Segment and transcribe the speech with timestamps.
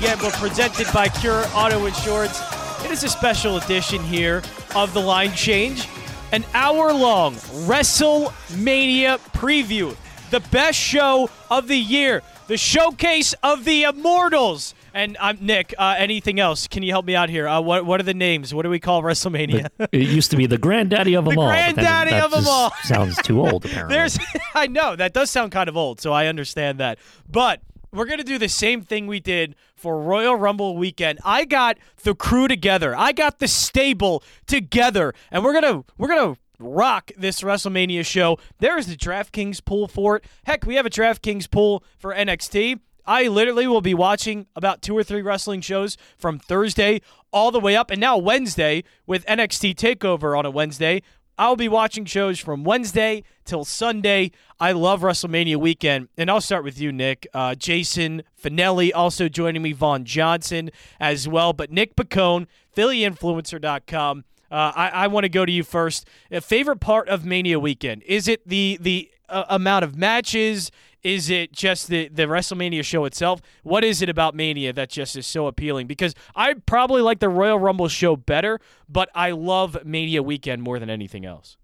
[0.00, 2.40] The Gambler presented by Cure Auto Insurance.
[2.84, 4.42] It is a special edition here
[4.76, 5.88] of The Line Change,
[6.32, 9.96] an hour long WrestleMania preview.
[10.30, 14.74] The best show of the year, the showcase of the immortals.
[14.94, 15.74] And I'm Nick.
[15.76, 16.68] Uh, anything else?
[16.68, 17.48] Can you help me out here?
[17.48, 18.54] Uh, what What are the names?
[18.54, 19.68] What do we call WrestleMania?
[19.92, 21.48] it used to be the granddaddy of them The all.
[21.48, 22.72] granddaddy that of 'em just all.
[22.84, 23.96] sounds too old, apparently.
[23.96, 24.18] There's,
[24.54, 26.98] I know that does sound kind of old, so I understand that.
[27.30, 27.60] But
[27.92, 31.18] we're gonna do the same thing we did for Royal Rumble weekend.
[31.24, 32.96] I got the crew together.
[32.96, 38.38] I got the stable together, and we're gonna we're gonna rock this WrestleMania show.
[38.58, 40.24] There is the DraftKings pool for it.
[40.44, 42.80] Heck, we have a DraftKings pool for NXT.
[43.06, 47.00] I literally will be watching about two or three wrestling shows from Thursday
[47.32, 51.02] all the way up, and now Wednesday with NXT Takeover on a Wednesday.
[51.38, 54.32] I'll be watching shows from Wednesday till Sunday.
[54.58, 56.08] I love WrestleMania weekend.
[56.16, 57.28] And I'll start with you, Nick.
[57.32, 61.52] Uh, Jason Fanelli also joining me, Vaughn Johnson as well.
[61.52, 64.24] But Nick Piccone, PhillyInfluencer.com.
[64.50, 66.08] Uh, I, I want to go to you first.
[66.40, 68.02] Favorite part of Mania weekend?
[68.04, 70.70] Is it the the uh, amount of matches?
[71.02, 73.40] Is it just the, the WrestleMania show itself?
[73.62, 75.86] What is it about Mania that just is so appealing?
[75.86, 80.78] Because I probably like the Royal Rumble show better, but I love Mania weekend more
[80.78, 81.56] than anything else.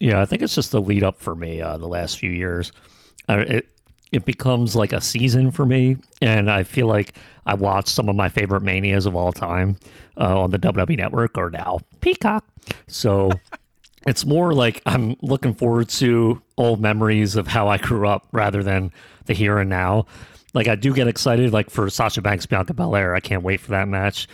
[0.00, 2.72] Yeah, I think it's just the lead up for me uh, the last few years.
[3.28, 3.68] Uh, it
[4.12, 7.14] it becomes like a season for me, and I feel like
[7.46, 9.76] I watch some of my favorite manias of all time
[10.16, 12.44] uh, on the WWE Network or now Peacock.
[12.86, 13.30] So
[14.06, 18.62] it's more like I'm looking forward to old memories of how I grew up rather
[18.62, 18.92] than
[19.26, 20.06] the here and now.
[20.52, 23.14] Like I do get excited, like for Sasha Banks Bianca Belair.
[23.14, 24.28] I can't wait for that match.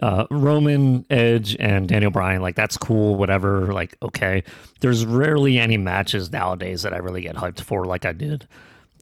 [0.00, 3.72] Uh, Roman Edge and Daniel Bryan, like that's cool, whatever.
[3.72, 4.42] Like okay,
[4.80, 8.46] there's rarely any matches nowadays that I really get hyped for, like I did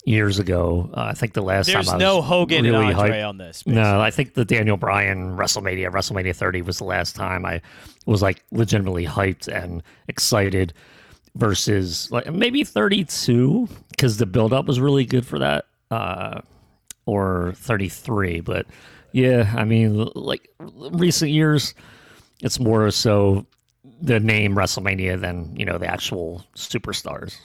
[0.04, 0.90] years ago.
[0.94, 3.28] Uh, I think the last There's time I no was Hogan really and Andre hyped-
[3.28, 3.66] on this.
[3.66, 7.60] no, I think the Daniel Bryan WrestleMania, WrestleMania 30 was the last time I
[8.06, 10.72] was like legitimately hyped and excited
[11.36, 16.40] versus like maybe 32 because the build up was really good for that uh,
[17.06, 18.40] or 33.
[18.40, 18.66] But
[19.12, 21.74] yeah, I mean, like recent years,
[22.42, 23.46] it's more so
[24.02, 27.36] the name WrestleMania than, you know, the actual superstars.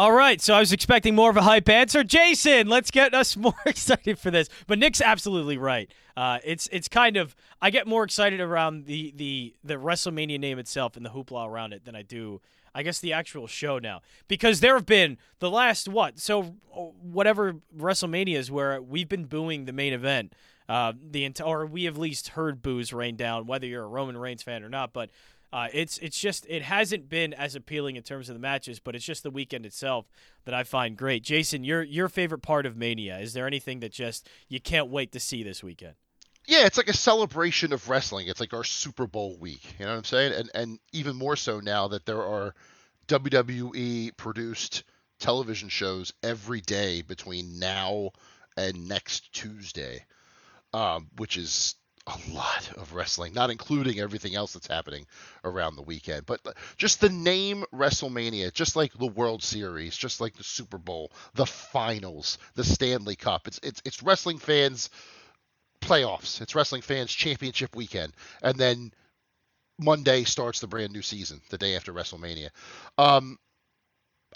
[0.00, 2.02] All right, so I was expecting more of a hype answer.
[2.02, 4.48] Jason, let's get us more excited for this.
[4.66, 5.92] But Nick's absolutely right.
[6.16, 10.58] Uh, it's it's kind of I get more excited around the the the WrestleMania name
[10.58, 12.40] itself and the hoopla around it than I do.
[12.74, 16.80] I guess the actual show now because there have been the last what so uh,
[17.02, 20.32] whatever WrestleManias where we've been booing the main event.
[20.66, 24.16] Uh, the or we have at least heard boos rain down, whether you're a Roman
[24.16, 24.94] Reigns fan or not.
[24.94, 25.10] But
[25.52, 28.94] uh, it's it's just it hasn't been as appealing in terms of the matches, but
[28.94, 30.06] it's just the weekend itself
[30.44, 31.24] that I find great.
[31.24, 33.18] Jason, your your favorite part of Mania?
[33.18, 35.94] Is there anything that just you can't wait to see this weekend?
[36.46, 38.28] Yeah, it's like a celebration of wrestling.
[38.28, 39.74] It's like our Super Bowl week.
[39.78, 40.32] You know what I'm saying?
[40.34, 42.54] And and even more so now that there are
[43.08, 44.84] WWE produced
[45.18, 48.10] television shows every day between now
[48.56, 50.04] and next Tuesday,
[50.72, 51.74] um, which is
[52.06, 55.06] a lot of wrestling, not including everything else that's happening
[55.44, 56.26] around the weekend.
[56.26, 56.40] But
[56.76, 61.46] just the name WrestleMania, just like the World Series, just like the Super Bowl, the
[61.46, 63.46] finals, the Stanley Cup.
[63.46, 64.90] It's it's it's wrestling fans
[65.80, 66.40] playoffs.
[66.40, 68.12] It's wrestling fans championship weekend.
[68.42, 68.92] And then
[69.78, 72.50] Monday starts the brand new season, the day after WrestleMania.
[72.98, 73.38] Um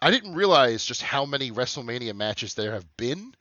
[0.02, 3.34] I didn't realize just how many WrestleMania matches there have been.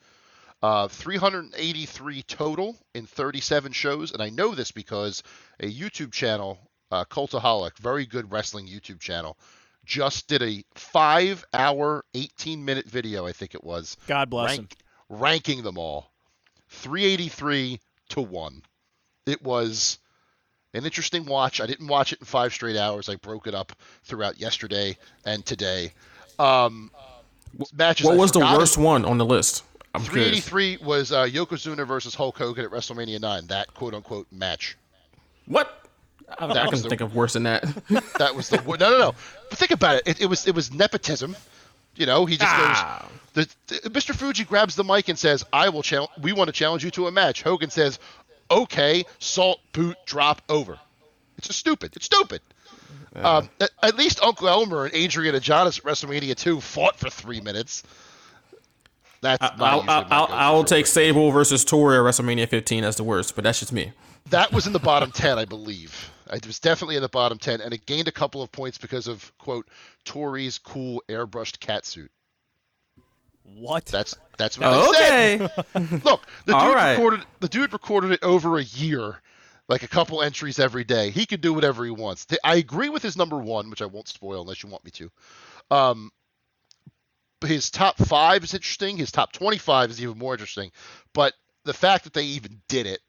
[0.63, 5.21] Uh, 383 total in 37 shows, and I know this because
[5.59, 6.57] a YouTube channel,
[6.89, 9.37] uh, Cultaholic, very good wrestling YouTube channel,
[9.83, 14.69] just did a five-hour, 18-minute video, I think it was, God bless him.
[15.09, 16.13] ranking them all,
[16.69, 17.81] 383
[18.11, 18.61] to one.
[19.25, 19.99] It was
[20.73, 21.59] an interesting watch.
[21.59, 23.09] I didn't watch it in five straight hours.
[23.09, 23.73] I broke it up
[24.05, 25.91] throughout yesterday and today.
[26.39, 26.89] Um,
[27.73, 29.63] matches What I was the forgot worst one on the list?
[29.93, 30.47] I'm curious.
[30.47, 33.47] 383 was uh, Yokozuna versus Hulk Hogan at WrestleMania 9.
[33.47, 34.77] That quote unquote match.
[35.45, 35.79] What?
[36.39, 37.63] I, I can the- think of worse than that.
[38.17, 39.15] That was the no no no.
[39.49, 40.03] But think about it.
[40.07, 41.35] It, it was it was nepotism.
[41.95, 43.07] You know, he just Ah.
[43.35, 43.47] goes.
[43.67, 44.15] The, the- Mr.
[44.15, 46.11] Fuji grabs the mic and says, "I will challenge.
[46.21, 47.99] We want to challenge you to a match." Hogan says,
[48.49, 50.79] "Okay, salt boot drop over."
[51.37, 51.95] It's just stupid.
[51.95, 52.41] It's stupid.
[53.15, 57.41] Um, at, at least Uncle Elmer and Adrian Adonis at WrestleMania 2 fought for three
[57.41, 57.83] minutes.
[59.23, 60.85] That's I'll, I'll, I'll, I'll take.
[60.85, 63.91] Sable versus Tori at WrestleMania 15 as the worst, but that's just me.
[64.29, 66.11] That was in the bottom 10, I believe.
[66.31, 69.07] It was definitely in the bottom 10, and it gained a couple of points because
[69.07, 69.67] of, quote,
[70.05, 72.11] Tori's cool airbrushed cat suit.
[73.55, 73.85] What?
[73.85, 75.41] That's that's what Oh, I said.
[75.75, 75.95] okay.
[76.03, 76.91] Look, the dude right.
[76.93, 79.21] recorded the dude recorded it over a year,
[79.67, 81.09] like a couple entries every day.
[81.09, 82.25] He can do whatever he wants.
[82.43, 85.11] I agree with his number one, which I won't spoil unless you want me to.
[85.71, 86.22] Um, but
[87.43, 88.97] his top five is interesting.
[88.97, 90.71] His top twenty-five is even more interesting.
[91.13, 91.33] But
[91.65, 92.99] the fact that they even did it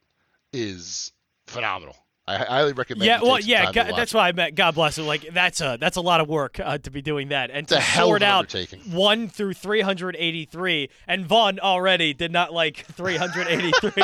[0.52, 1.12] is
[1.46, 1.96] phenomenal.
[2.26, 3.04] I highly recommend.
[3.06, 4.54] yeah, well, yeah, God, that's why I meant.
[4.54, 5.06] God bless him.
[5.06, 7.72] Like that's a that's a lot of work uh, to be doing that and It's
[7.74, 8.80] to sort out undertaking.
[8.92, 10.88] one through three hundred eighty three.
[11.06, 14.02] And Vaughn already did not like three hundred eighty three,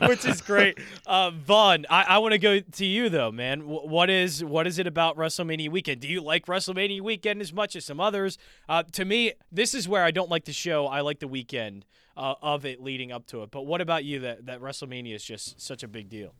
[0.08, 0.78] which is great.
[1.06, 3.60] Uh, Vaughn, I, I want to go to you though, man.
[3.60, 6.00] Wh- What is what is it about WrestleMania weekend?
[6.00, 8.36] Do you like WrestleMania weekend as much as some others?
[8.68, 10.86] Uh, to me, this is where I don't like the show.
[10.88, 11.84] I like the weekend
[12.16, 13.50] uh, of it leading up to it.
[13.52, 14.18] But what about you?
[14.20, 16.34] That that WrestleMania is just such a big deal.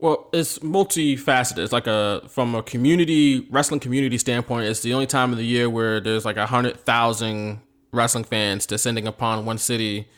[0.00, 1.58] Well, it's multifaceted.
[1.58, 4.66] It's like a from a community wrestling community standpoint.
[4.66, 7.60] It's the only time of the year where there's like a hundred thousand
[7.92, 10.08] wrestling fans descending upon one city,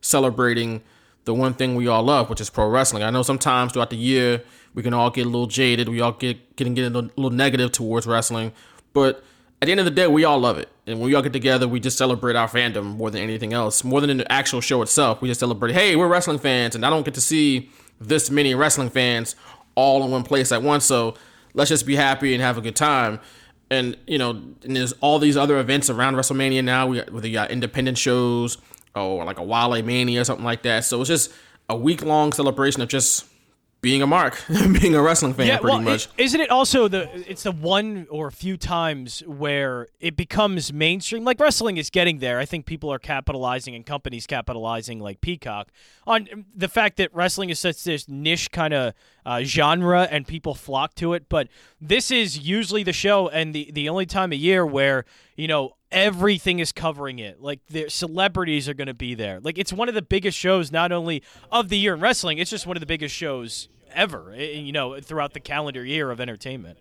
[0.00, 0.80] celebrating
[1.24, 3.02] the one thing we all love, which is pro wrestling.
[3.02, 4.44] I know sometimes throughout the year
[4.74, 5.88] we can all get a little jaded.
[5.88, 8.52] We all get getting get a little, negative towards wrestling,
[8.92, 9.24] but
[9.60, 10.68] at the end of the day, we all love it.
[10.88, 13.84] And when we all get together, we just celebrate our fandom more than anything else.
[13.84, 15.72] More than the actual show itself, we just celebrate.
[15.72, 17.70] Hey, we're wrestling fans, and I don't get to see
[18.08, 19.36] this many wrestling fans
[19.74, 20.84] all in one place at once.
[20.84, 21.14] So
[21.54, 23.20] let's just be happy and have a good time.
[23.70, 26.86] And you know, and there's all these other events around WrestleMania now.
[26.86, 28.58] We got, whether you got independent shows
[28.94, 30.84] or like a Wale Mania or something like that.
[30.84, 31.32] So it's just
[31.68, 33.26] a week long celebration of just
[33.82, 34.40] being a mark,
[34.80, 36.06] being a wrestling fan, pretty well, much.
[36.16, 41.24] is isn't it also the it's the one or few times where it becomes mainstream?
[41.24, 42.38] Like wrestling is getting there.
[42.38, 45.68] I think people are capitalizing and companies capitalizing, like Peacock,
[46.06, 48.94] on the fact that wrestling is such this niche kind of
[49.26, 51.28] uh, genre and people flock to it.
[51.28, 51.48] But
[51.80, 55.04] this is usually the show and the the only time of year where
[55.36, 57.40] you know everything is covering it.
[57.40, 59.40] Like the celebrities are going to be there.
[59.40, 62.50] Like it's one of the biggest shows, not only of the year in wrestling, it's
[62.50, 64.32] just one of the biggest shows ever.
[64.36, 66.78] eh, You know, throughout the calendar year of entertainment.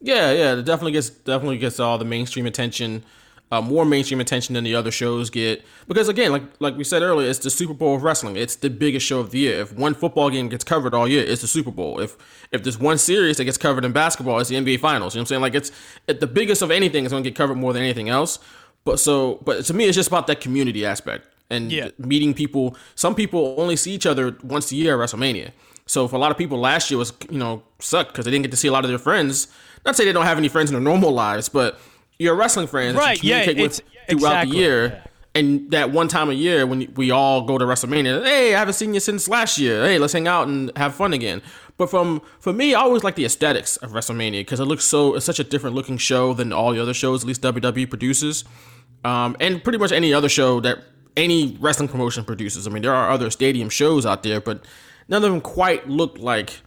[0.00, 3.04] Yeah, yeah, it definitely gets definitely gets all the mainstream attention,
[3.50, 5.64] uh, more mainstream attention than the other shows get.
[5.88, 8.36] Because again, like like we said earlier, it's the Super Bowl of wrestling.
[8.36, 9.60] It's the biggest show of the year.
[9.60, 11.98] If one football game gets covered all year, it's the Super Bowl.
[11.98, 12.16] If
[12.52, 15.14] if there's one series that gets covered in basketball, it's the NBA Finals.
[15.14, 15.42] You know what I'm saying?
[15.42, 15.72] Like it's
[16.06, 18.38] it, the biggest of anything is going to get covered more than anything else.
[18.84, 21.88] But so, but to me, it's just about that community aspect and Yeah.
[21.98, 22.76] meeting people.
[22.94, 25.50] Some people only see each other once a year at WrestleMania.
[25.88, 28.44] So for a lot of people, last year was you know sucked because they didn't
[28.44, 29.48] get to see a lot of their friends.
[29.84, 31.80] Not to say they don't have any friends in their normal lives, but
[32.18, 34.86] your wrestling friends that Right, you yeah, communicate it's- with throughout exactly, the year.
[34.86, 35.00] yeah.
[35.34, 38.74] And that one time a year when we all go to WrestleMania, hey, I haven't
[38.74, 39.84] seen you since last year.
[39.84, 41.42] Hey, let's hang out and have fun again.
[41.76, 45.14] But from for me, I always like the aesthetics of WrestleMania because it looks so
[45.14, 48.42] it's such a different looking show than all the other shows, at least WWE produces,
[49.04, 50.78] um, and pretty much any other show that
[51.16, 52.66] any wrestling promotion produces.
[52.66, 54.64] I mean, there are other stadium shows out there, but
[55.08, 56.60] none of them quite look like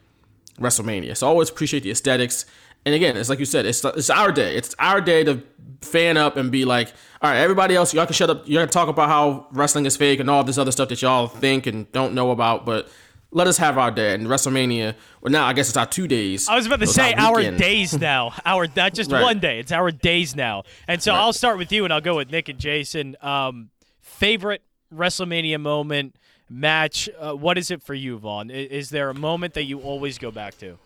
[0.59, 1.15] WrestleMania.
[1.17, 2.45] So I always appreciate the aesthetics.
[2.85, 4.55] And again, it's like you said, it's it's our day.
[4.55, 5.43] It's our day to
[5.81, 6.89] fan up and be like,
[7.21, 8.43] all right, everybody else, y'all can shut up.
[8.47, 11.27] You're gonna talk about how wrestling is fake and all this other stuff that y'all
[11.27, 12.89] think and don't know about, but
[13.33, 14.13] let us have our day.
[14.15, 16.49] And WrestleMania, well, now I guess it's our two days.
[16.49, 17.59] I was about to So say our weekend.
[17.59, 18.33] days now.
[18.45, 19.21] Our not just Right.
[19.21, 19.59] one day.
[19.59, 20.63] It's our days now.
[20.87, 23.15] And so I'll start with you, and I'll go with Nick and Jason.
[23.21, 23.69] Um,
[24.01, 26.15] favorite WrestleMania moment
[26.51, 27.09] match.
[27.17, 28.49] Uh, what is it for you, Vaughn?
[28.51, 30.77] Is there a moment that you always go back to?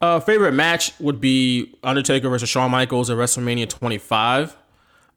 [0.00, 4.56] Uh, favorite match would be Undertaker versus Shawn Michaels at WrestleMania 25.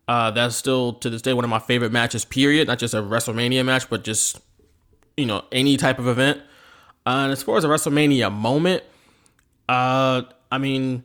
[0.07, 2.23] Uh, that's still to this day one of my favorite matches.
[2.23, 2.67] Period.
[2.67, 4.39] Not just a WrestleMania match, but just
[5.17, 6.39] you know any type of event.
[7.07, 8.83] Uh, and as far as a WrestleMania moment,
[9.67, 11.03] uh, I mean,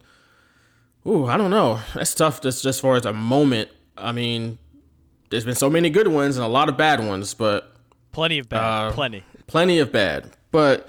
[1.06, 1.80] ooh, I don't know.
[1.94, 2.42] That's tough.
[2.42, 3.70] Just as far as a moment.
[3.96, 4.58] I mean,
[5.30, 7.74] there's been so many good ones and a lot of bad ones, but
[8.12, 8.59] Plenty of bad.
[8.88, 9.23] Uh, Plenty.
[9.47, 10.31] plenty of bad.
[10.50, 10.88] But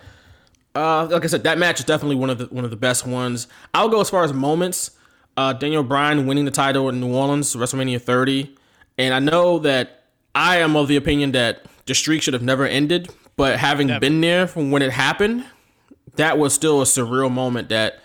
[0.75, 3.05] uh, like I said, that match is definitely one of the one of the best
[3.05, 3.47] ones.
[3.73, 4.91] I'll go as far as moments.
[5.37, 8.53] Uh, Daniel Bryan winning the title in New Orleans, WrestleMania 30,
[8.97, 10.03] and I know that
[10.35, 13.09] I am of the opinion that the streak should have never ended.
[13.37, 15.45] But having been there from when it happened,
[16.15, 17.99] that was still a surreal moment that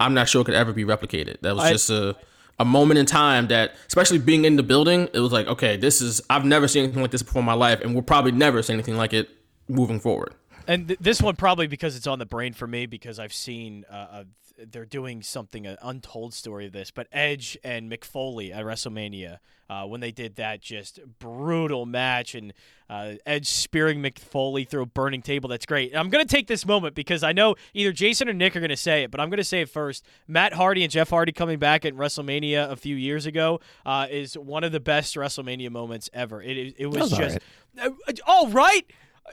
[0.00, 1.40] I'm not sure could ever be replicated.
[1.42, 2.16] That was I- just a
[2.58, 6.00] a moment in time that, especially being in the building, it was like, okay, this
[6.00, 8.62] is I've never seen anything like this before in my life, and we'll probably never
[8.62, 9.28] see anything like it
[9.68, 10.34] moving forward.
[10.66, 13.84] And th- this one probably because it's on the brain for me because I've seen
[13.90, 14.24] uh, uh,
[14.58, 19.38] they're doing something an untold story of this, but Edge and Mick Foley at WrestleMania
[19.68, 22.52] uh, when they did that just brutal match and
[22.90, 25.48] uh, Edge spearing Mick Foley through a burning table.
[25.48, 25.92] That's great.
[25.92, 28.60] And I'm going to take this moment because I know either Jason or Nick are
[28.60, 30.04] going to say it, but I'm going to say it first.
[30.28, 34.36] Matt Hardy and Jeff Hardy coming back at WrestleMania a few years ago uh, is
[34.36, 36.42] one of the best WrestleMania moments ever.
[36.42, 37.38] It, it, it was was just
[37.80, 37.90] uh,
[38.26, 38.86] all right.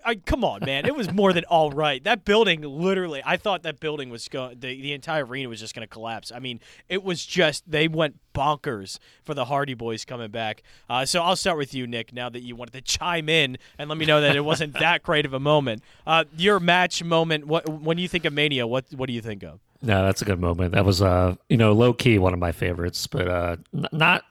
[0.05, 0.85] I, come on, man!
[0.85, 2.03] It was more than all right.
[2.03, 4.59] That building, literally, I thought that building was going.
[4.59, 6.31] The, the entire arena was just going to collapse.
[6.31, 6.59] I mean,
[6.89, 10.63] it was just they went bonkers for the Hardy Boys coming back.
[10.89, 12.13] Uh, so I'll start with you, Nick.
[12.13, 15.03] Now that you wanted to chime in and let me know that it wasn't that
[15.03, 15.83] great of a moment.
[16.05, 17.47] Uh, your match moment.
[17.47, 18.67] What when you think of Mania?
[18.67, 19.59] What what do you think of?
[19.81, 20.73] No, that's a good moment.
[20.73, 24.23] That was, uh, you know, low key one of my favorites, but uh, n- not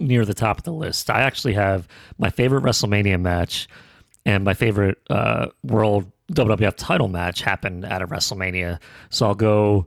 [0.00, 1.10] near the top of the list.
[1.10, 1.86] I actually have
[2.16, 3.68] my favorite WrestleMania match
[4.28, 8.78] and my favorite uh, World WWF title match happened at a WrestleMania.
[9.08, 9.86] So I'll go.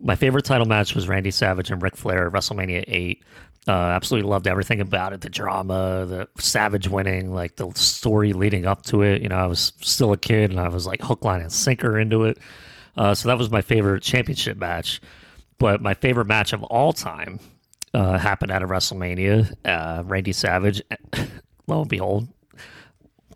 [0.00, 3.22] My favorite title match was Randy Savage and Ric Flair at WrestleMania 8.
[3.68, 8.64] Uh, absolutely loved everything about it the drama, the Savage winning, like the story leading
[8.64, 9.20] up to it.
[9.20, 11.98] You know, I was still a kid and I was like hook, line, and sinker
[11.98, 12.38] into it.
[12.96, 15.02] Uh, so that was my favorite championship match.
[15.58, 17.38] But my favorite match of all time
[17.92, 19.54] uh, happened at a WrestleMania.
[19.66, 20.80] Uh, Randy Savage,
[21.66, 22.26] lo and behold,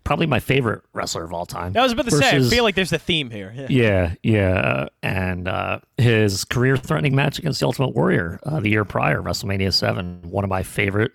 [0.07, 1.75] probably my favorite wrestler of all time.
[1.75, 2.37] I was about to say.
[2.37, 3.53] I feel like there's a theme here.
[3.53, 3.67] Yeah.
[3.69, 9.21] yeah, yeah, and uh, his career-threatening match against the Ultimate Warrior uh, the year prior,
[9.21, 11.11] WrestleMania Seven, one of my favorite,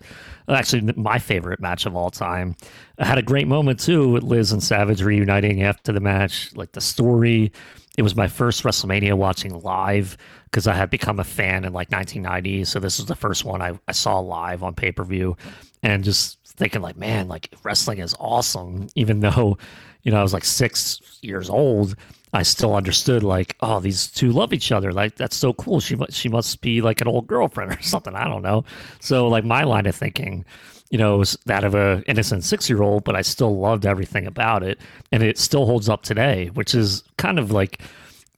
[0.46, 2.54] actually my favorite match of all time.
[2.98, 6.54] I had a great moment too with Liz and Savage reuniting after the match.
[6.54, 7.50] Like the story,
[7.96, 10.18] it was my first WrestleMania watching live
[10.52, 12.66] because I had become a fan in like 1990.
[12.66, 15.36] So this was the first one I, I saw live on pay per view,
[15.82, 18.88] and just thinking like, man, like wrestling is awesome.
[18.94, 19.56] Even though,
[20.02, 21.96] you know, I was like six years old,
[22.34, 24.92] I still understood like, oh, these two love each other.
[24.92, 25.80] Like that's so cool.
[25.80, 28.14] She she must be like an old girlfriend or something.
[28.14, 28.64] I don't know.
[29.00, 30.44] So like my line of thinking,
[30.90, 34.26] you know, was that of a innocent six year old, but I still loved everything
[34.26, 34.78] about it,
[35.10, 37.80] and it still holds up today, which is kind of like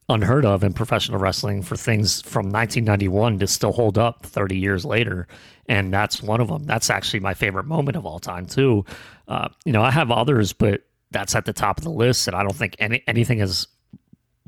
[0.09, 4.85] unheard of in professional wrestling for things from 1991 to still hold up 30 years
[4.85, 5.27] later.
[5.67, 8.85] And that's one of them that's actually my favorite moment of all time too.
[9.27, 12.37] Uh, you know i have others but that's at the top of the list and
[12.37, 13.67] i don't think any, anything has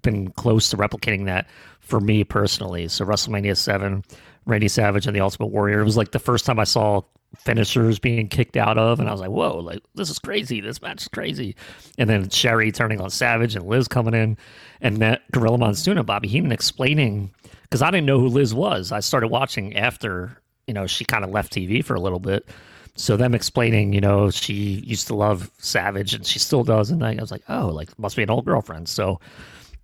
[0.03, 1.49] been close to replicating that
[1.81, 2.89] for me personally.
[2.89, 4.05] So wrestlemania 7
[4.47, 5.81] randy savage and the ultimate warrior.
[5.81, 7.03] It was like the first time i saw
[7.37, 10.61] finishers being kicked out of and i was like whoa like this is crazy.
[10.61, 11.55] This match is crazy.
[11.99, 14.39] And then sherri turning on savage and liz coming in
[14.81, 18.93] and that gorilla monsoon and bobby heenan explaining because i didn't know who liz was.
[18.93, 22.49] I started watching after you know she kind of left tv for a little bit.
[22.95, 24.55] So them explaining you know she
[24.87, 28.17] used to love savage and she still does and i was like oh like must
[28.17, 28.89] be an old girlfriend.
[28.89, 29.21] So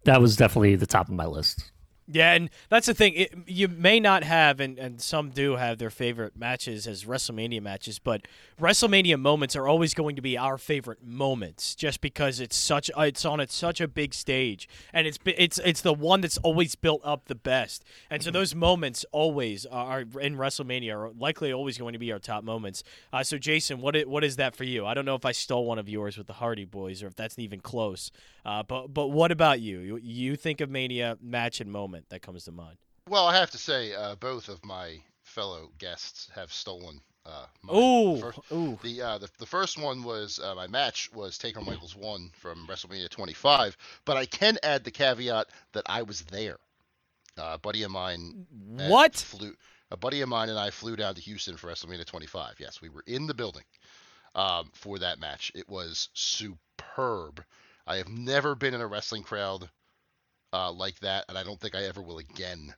[0.04, 1.72] that was definitely the top of my list
[2.09, 3.14] Yeah, and that's the thing.
[3.14, 7.62] It, you may not have, and, and some do have their favorite matches as WrestleMania
[7.62, 8.23] matches, but
[8.61, 13.25] WrestleMania moments are always going to be our favorite moments, just because it's such it's
[13.25, 17.00] on at such a big stage, and it's it's it's the one that's always built
[17.04, 21.92] up the best, and so those moments always are in WrestleMania are likely always going
[21.92, 22.82] to be our top moments.
[23.12, 24.85] Uh, so Jason, what i- what is that for you?
[24.85, 27.14] I don't know if I stole one of yours with the Hardy Boys or if
[27.14, 28.11] that's even close,
[28.44, 29.78] uh, but but what about you?
[29.78, 32.76] You, you think of Mania match and moment that comes to mind.
[33.08, 37.00] Well, I have to say, uh, both of my fellow guests have stolen.
[37.25, 37.46] Uh.
[37.75, 38.78] Ooh, The first, ooh.
[38.82, 42.66] the, uh, the the first one was uh, my match was Taker Michaels one from
[42.66, 46.58] WrestleMania 25, but I can add the caveat that I was there.
[47.38, 48.44] Uh, a buddy of mine
[48.78, 49.14] uh, What?
[49.14, 49.54] flew
[49.92, 52.56] a buddy of mine and I flew down to Houston for WrestleMania 25.
[52.58, 53.64] Yes, we were in the building
[54.34, 55.52] um, for that match.
[55.54, 57.44] It was superb.
[57.87, 59.68] I have never been in a wrestling crowd
[60.52, 62.75] uh, like that, and I don't think I ever will again.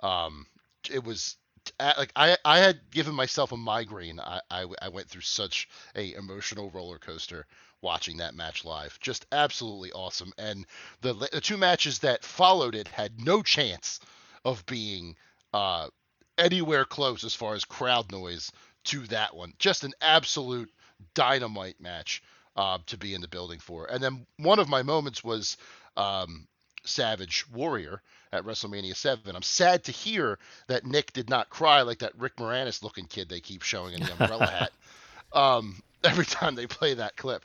[0.00, 0.46] Um,
[0.90, 1.36] it was
[1.80, 4.20] like I I had given myself a migraine.
[4.20, 7.46] I, I I went through such a emotional roller coaster
[7.82, 8.98] watching that match live.
[9.00, 10.32] Just absolutely awesome.
[10.38, 10.66] And
[11.02, 14.00] the the two matches that followed it had no chance
[14.44, 15.16] of being
[15.52, 15.88] uh
[16.38, 18.50] anywhere close as far as crowd noise
[18.84, 19.52] to that one.
[19.58, 20.70] Just an absolute
[21.14, 22.22] dynamite match
[22.56, 23.86] uh, to be in the building for.
[23.86, 25.56] And then one of my moments was
[25.96, 26.46] um,
[26.84, 29.34] Savage Warrior at WrestleMania 7.
[29.34, 33.28] I'm sad to hear that Nick did not cry like that Rick Moranis looking kid
[33.28, 34.72] they keep showing in the umbrella hat
[35.32, 37.44] um, every time they play that clip.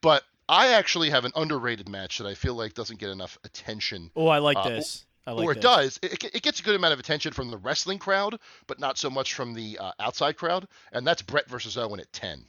[0.00, 4.10] But I actually have an underrated match that I feel like doesn't get enough attention
[4.14, 5.04] Oh, I like Uh, this.
[5.26, 5.62] I like or it this.
[5.64, 5.98] does.
[6.02, 9.10] It, it gets a good amount of attention from the wrestling crowd, but not so
[9.10, 10.68] much from the uh, outside crowd.
[10.92, 12.44] And that's Bret versus Owen at 10.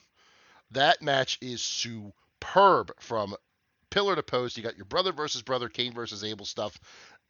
[0.72, 3.36] That match is superb from
[3.90, 4.58] pillar to post.
[4.58, 6.80] You got your brother versus brother, Cain versus Abel stuff.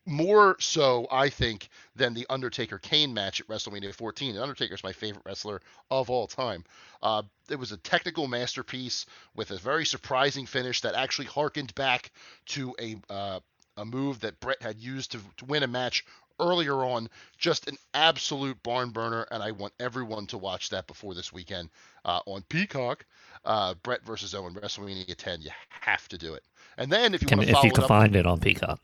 [0.05, 4.35] more so, I think, than the Undertaker Kane match at WrestleMania 14.
[4.35, 5.61] The Undertaker's my favorite wrestler
[5.91, 6.63] of all time.
[7.03, 12.11] Uh, it was a technical masterpiece with a very surprising finish that actually harkened back
[12.47, 13.39] to a uh,
[13.77, 16.03] a move that Bret had used to, to win a match
[16.39, 17.09] earlier on.
[17.37, 21.69] Just an absolute barn burner, and I want everyone to watch that before this weekend
[22.05, 23.05] uh, on Peacock.
[23.45, 25.41] Uh, Bret versus Owen WrestleMania 10.
[25.41, 26.43] You have to do it.
[26.77, 28.79] And then if you Can, if you can it up, find it on Peacock.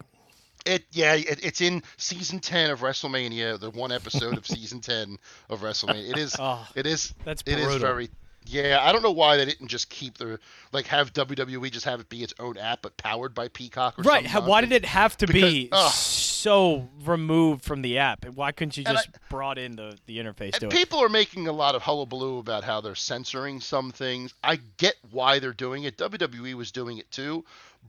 [0.65, 5.17] it yeah, it, it's in season ten of WrestleMania, the one episode of season ten
[5.49, 6.09] of WrestleMania.
[6.11, 7.79] It is, Oh, it is, that's it is brutal.
[7.79, 8.09] very.
[8.45, 10.39] Yeah, I don't know why they didn't just keep the
[10.73, 14.01] like have WWE just have it be its own app, but powered by Peacock or
[14.03, 14.27] Right.
[14.29, 14.49] something.
[14.49, 16.32] Why did it have to be Because- ugh.
[16.43, 18.25] So removed from the app?
[18.25, 20.71] Why couldn't you just brought in the, the interface to it?
[20.71, 24.33] people are making a lot of hullabaloo about how they're censoring some things.
[24.43, 25.97] I get why they're doing it.
[25.97, 27.45] WWE was doing it too,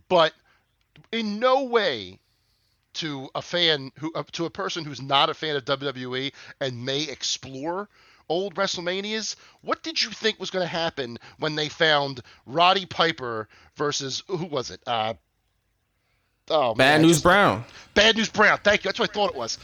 [0.09, 0.33] but
[1.13, 2.21] in no way
[2.95, 6.85] to a fan who uh, to a person who's not a fan of WWE and
[6.85, 7.89] may explore
[8.29, 9.37] old WrestleManias.
[9.63, 14.47] What did you think was going to happen when they found Roddy Piper versus who
[14.47, 14.81] was it?
[14.87, 15.15] Uh,
[16.51, 17.65] oh, Bad man, News just- Brown.
[17.95, 18.59] Bad News Brown.
[18.65, 18.89] Thank you.
[18.89, 19.59] That's what I thought it was.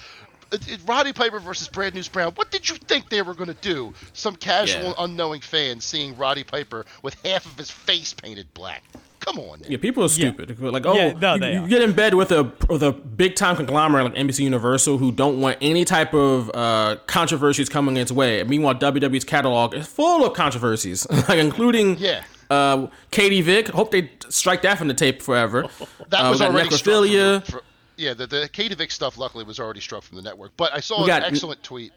[0.53, 2.33] It- it- Roddy Piper versus Bad News Brown.
[2.35, 3.93] What did you think they were going to do?
[4.13, 4.93] Some casual, Yeah.
[5.05, 8.83] unknowing fan seeing Roddy Piper with half of his face painted black.
[9.21, 9.61] Come on.
[9.69, 10.59] Yeah, people are stupid.
[10.61, 13.35] Like, oh, Yeah, no, you, they you get in bed with a with a big
[13.37, 18.11] time conglomerate like NBC Universal who don't want any type of uh, controversies coming its
[18.11, 18.43] way.
[18.45, 22.23] Meanwhile, WWE's catalog is full of controversies, like including Yeah.
[22.51, 23.69] Uh, Katie Vick.
[23.69, 25.67] Hope they strike that from the tape forever.
[26.11, 27.45] That Uh, was we got already struck necrophilia.
[27.47, 27.61] from
[27.97, 30.51] yeah, the, the Katie Vick stuff luckily was already struck from the network.
[30.57, 31.93] But I saw We an got- excellent tweet.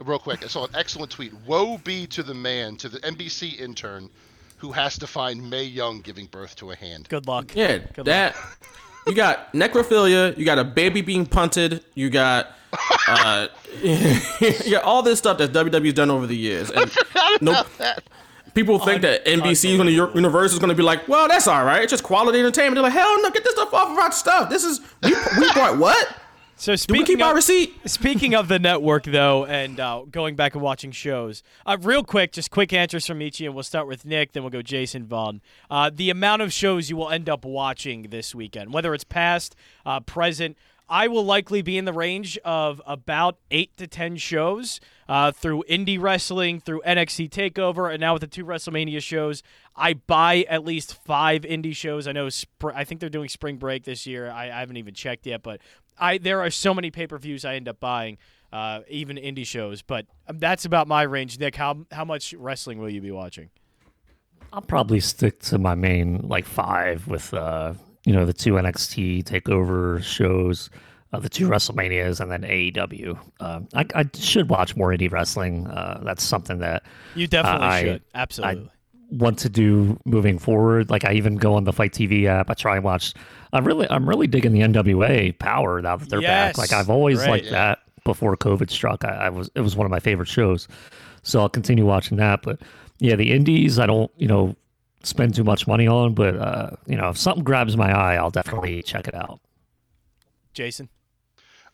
[0.00, 1.32] Real quick, I saw an excellent tweet.
[1.44, 4.08] Woe be to the man, to the NBC intern,
[4.58, 7.08] who has to find Mae Young giving birth to a hand.
[7.08, 7.50] Good luck.
[7.56, 8.36] Yeah, Good that.
[9.08, 10.36] You got necrophilia.
[10.38, 11.82] You got a baby being punted.
[11.94, 12.52] You got.
[13.08, 13.48] Uh,
[13.82, 16.70] you got all this stuff that WWE's done over the years.
[16.70, 16.92] And
[17.40, 17.64] no,
[18.58, 21.46] people think that NBC is going to Universe is going to be like, well, that's
[21.46, 21.82] all right.
[21.82, 22.74] It's just quality entertainment.
[22.74, 24.50] They're like, hell no, get this stuff off of our stuff.
[24.50, 26.16] This is we, we bought what?
[26.56, 27.72] So Do we speaking keep of, our receipt?
[27.88, 32.32] Speaking of the network, though, and uh, going back and watching shows, uh, real quick,
[32.32, 35.40] just quick answers from each and We'll start with Nick, then we'll go Jason Vaughn.
[35.70, 39.54] Uh, the amount of shows you will end up watching this weekend, whether it's past,
[39.86, 40.58] uh, present,
[40.88, 45.64] I will likely be in the range of about eight to ten shows uh, through
[45.68, 49.42] indie wrestling, through NXT Takeover, and now with the two WrestleMania shows.
[49.76, 52.08] I buy at least five indie shows.
[52.08, 52.26] I know.
[52.26, 54.30] Spr- I think they're doing Spring Break this year.
[54.30, 55.60] I, I haven't even checked yet, but
[55.98, 58.18] I there are so many pay per views I end up buying,
[58.52, 59.82] uh, even indie shows.
[59.82, 61.38] But that's about my range.
[61.38, 63.50] Nick, how how much wrestling will you be watching?
[64.52, 67.74] I'll probably stick to my main like five with uh
[68.08, 70.70] you know the two NXT takeover shows,
[71.12, 73.18] uh, the two WrestleManias, and then AEW.
[73.40, 75.66] Um, I, I should watch more indie wrestling.
[75.66, 78.02] Uh, that's something that You definitely I- should.
[78.14, 78.70] Absolutely.
[79.10, 80.90] want to do moving forward.
[80.90, 82.50] Like I even go on the FITE TV app.
[82.50, 83.12] I try and watch.
[83.52, 86.56] I'm really I'm really digging the NWA Power now that they're Yes.
[86.56, 86.58] back.
[86.58, 87.30] Like I've always Great.
[87.30, 87.52] liked Yeah.
[87.52, 89.04] that before COVID struck.
[89.04, 90.66] I, I was it was one of my favorite shows,
[91.22, 92.40] so I'll continue watching that.
[92.42, 92.60] But
[93.00, 94.56] yeah, the indies I don't you know
[95.02, 98.30] spend too much money on, but uh, you know if something grabs my eye, I'll
[98.30, 99.40] definitely check it out.
[100.52, 100.88] Jason.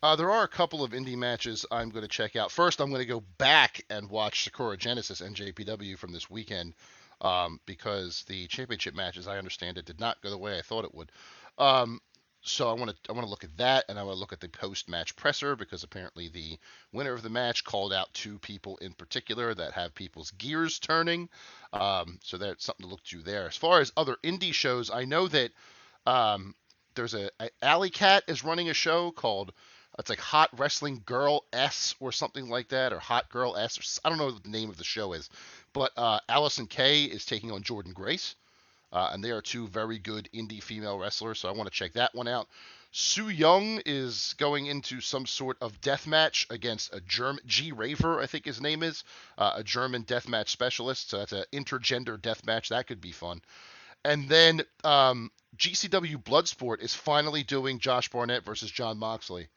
[0.03, 2.53] Uh, there are a couple of indie matches I'm going to check out.
[2.53, 6.75] First, I'm going to go back and watch Sakura Genesis and JPW from this weekend
[7.23, 10.85] um, because the championship matches, I understand it, did not go the way I thought
[10.85, 11.11] it would.
[11.57, 12.01] Um,
[12.45, 14.33] so I want to I want to look at that, and I want to look
[14.33, 16.59] at the post-match presser because apparently the
[16.93, 21.29] winner of the match called out two people in particular that have people's gears turning.
[21.73, 23.47] Um, so that's something to look to there.
[23.47, 25.51] As far as other indie shows, I know that
[26.07, 26.55] um,
[26.95, 29.53] there's a, a Alley Cat is running a show called
[29.99, 33.79] it's like Hot Wrestling Girl S or something like that, or Hot Girl S.
[33.79, 35.31] Or, I don't know what the name of the show is,
[35.73, 38.35] but uh, Allysin Kay is taking on Jordan Grace,
[38.95, 41.41] uh, and they are two very good indie female wrestlers.
[41.41, 42.49] So I want to check that one out.
[42.93, 48.21] Sue Yung is going into some sort of death match against a German G Raver,
[48.21, 49.03] I think his name is,
[49.37, 51.11] uh, a German death match specialist.
[51.11, 52.69] So that's an intergender death match.
[52.69, 53.43] That could be fun.
[54.05, 59.49] And then um, GCW Bloodsport is finally doing Josh Barnett versus Jon Moxley.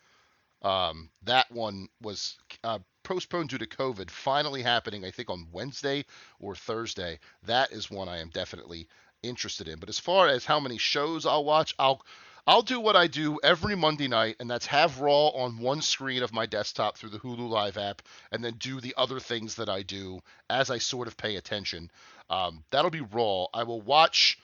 [0.63, 6.06] Um, that one was uh, postponed due to COVID, finally happening, I think, on Wednesday
[6.39, 7.19] or Thursday.
[7.43, 8.88] That is one I am definitely
[9.23, 9.80] interested in.
[9.80, 12.01] But as far as how many shows I'll watch, I'll
[12.47, 16.23] I'll do what I do every Monday night, and that's have Raw on one screen
[16.23, 18.01] of my desktop through the Hulu Live app,
[18.32, 21.91] and then do the other things that I do as I sort of pay attention.
[22.30, 23.47] Um, that'll be Raw.
[23.53, 24.39] I will watch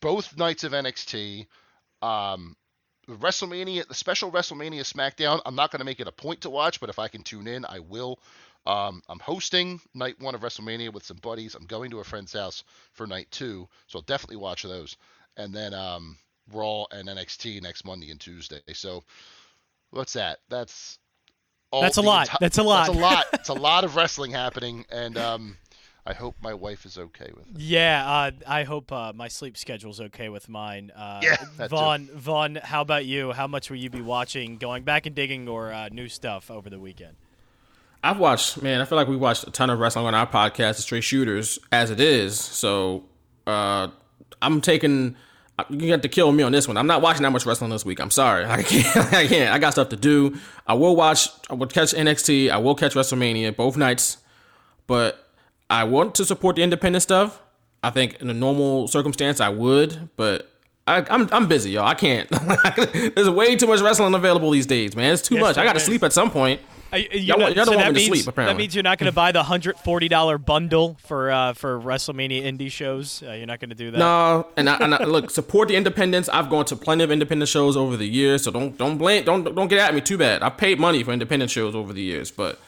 [0.00, 1.46] both nights of NXT.
[2.00, 2.56] Um,
[3.08, 5.40] WrestleMania, the special WrestleMania SmackDown.
[5.44, 7.46] I'm not going to make it a point to watch, but if I can tune
[7.46, 8.18] in, I will.
[8.66, 11.54] Um, I'm hosting night one of WrestleMania with some buddies.
[11.54, 14.96] I'm going to a friend's house for night two, so I'll definitely watch those.
[15.36, 16.18] And then um,
[16.52, 18.60] Raw and NXT next Monday and Tuesday.
[18.74, 19.04] So
[19.90, 20.40] what's that?
[20.48, 20.98] That's
[21.70, 22.28] all That's a lot.
[22.28, 22.86] enti- That's a lot.
[22.86, 23.26] That's a lot.
[23.34, 25.56] It's a lot of wrestling happening, and um,
[26.04, 27.60] I hope my wife is okay with it.
[27.60, 30.90] Yeah, uh, I hope uh, my sleep schedule's okay with mine.
[30.94, 31.76] Uh, Yeah, that too.
[31.76, 33.32] Vaughn, Vaughn, how about you?
[33.32, 36.68] How much will you be watching, going back and digging, or uh, new stuff over
[36.68, 37.16] the weekend?
[38.02, 38.80] I've watched, man.
[38.80, 41.58] I feel like we watched a ton of wrestling on our podcast, the Straight Shooters,
[41.72, 42.38] as it is.
[42.38, 43.04] So
[43.46, 43.88] uh,
[44.40, 45.16] I'm taking.
[45.68, 46.76] You got to kill me on this one.
[46.76, 47.98] I'm not watching that much wrestling this week.
[48.00, 48.44] I'm sorry.
[48.46, 49.12] I can't.
[49.12, 49.52] I can't.
[49.52, 50.36] I got stuff to do.
[50.66, 51.28] I will watch.
[51.50, 52.50] I will catch NXT.
[52.50, 54.18] I will catch WrestleMania both nights.
[54.86, 55.26] But
[55.68, 57.42] I want to support the independent stuff.
[57.82, 60.50] I think in a normal circumstance I would, but
[60.86, 61.86] I, I'm I'm busy, y'all.
[61.86, 62.28] I can't.
[63.14, 65.12] There's way too much wrestling available these days, man.
[65.12, 65.58] It's too Yes, much.
[65.58, 66.60] I got to sleep at some point.
[66.92, 68.34] You're Y'all y'all don't so that means, sleep.
[68.34, 71.78] That means you're not going to buy the hundred forty dollar bundle for uh, for
[71.78, 73.22] WrestleMania indie shows.
[73.22, 73.98] Uh, you're not going to do that.
[73.98, 76.28] No, and I, and I, look, support the independents.
[76.30, 79.44] I've gone to plenty of independent shows over the years, so don't don't blame don't
[79.54, 80.42] don't get at me too bad.
[80.42, 82.58] I've paid money for independent shows over the years, but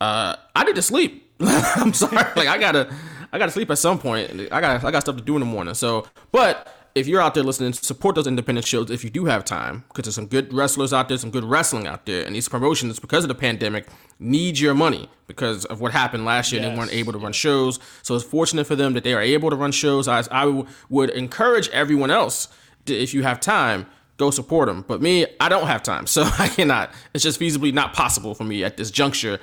[0.00, 1.32] uh, I need to sleep.
[1.40, 2.94] I'm sorry, like I gotta
[3.32, 4.52] I gotta sleep at some point.
[4.52, 5.74] I got I got stuff to do in the morning.
[5.74, 9.44] So, but if you're out there listening, support those independent shows if you do have
[9.44, 12.48] time, because there's some good wrestlers out there, some good wrestling out there, and these
[12.48, 13.86] promotions because of the pandemic
[14.18, 16.60] need your money because of what happened last year.
[16.62, 19.50] They weren't able to run shows, so it's fortunate for them that they are able
[19.50, 20.08] to run shows.
[20.08, 22.48] I, I w- would encourage everyone else
[22.86, 23.86] to, if you have time.
[24.16, 26.92] Go support them, but me, I don't have time, so I cannot.
[27.14, 29.38] It's just feasibly not possible for me at this juncture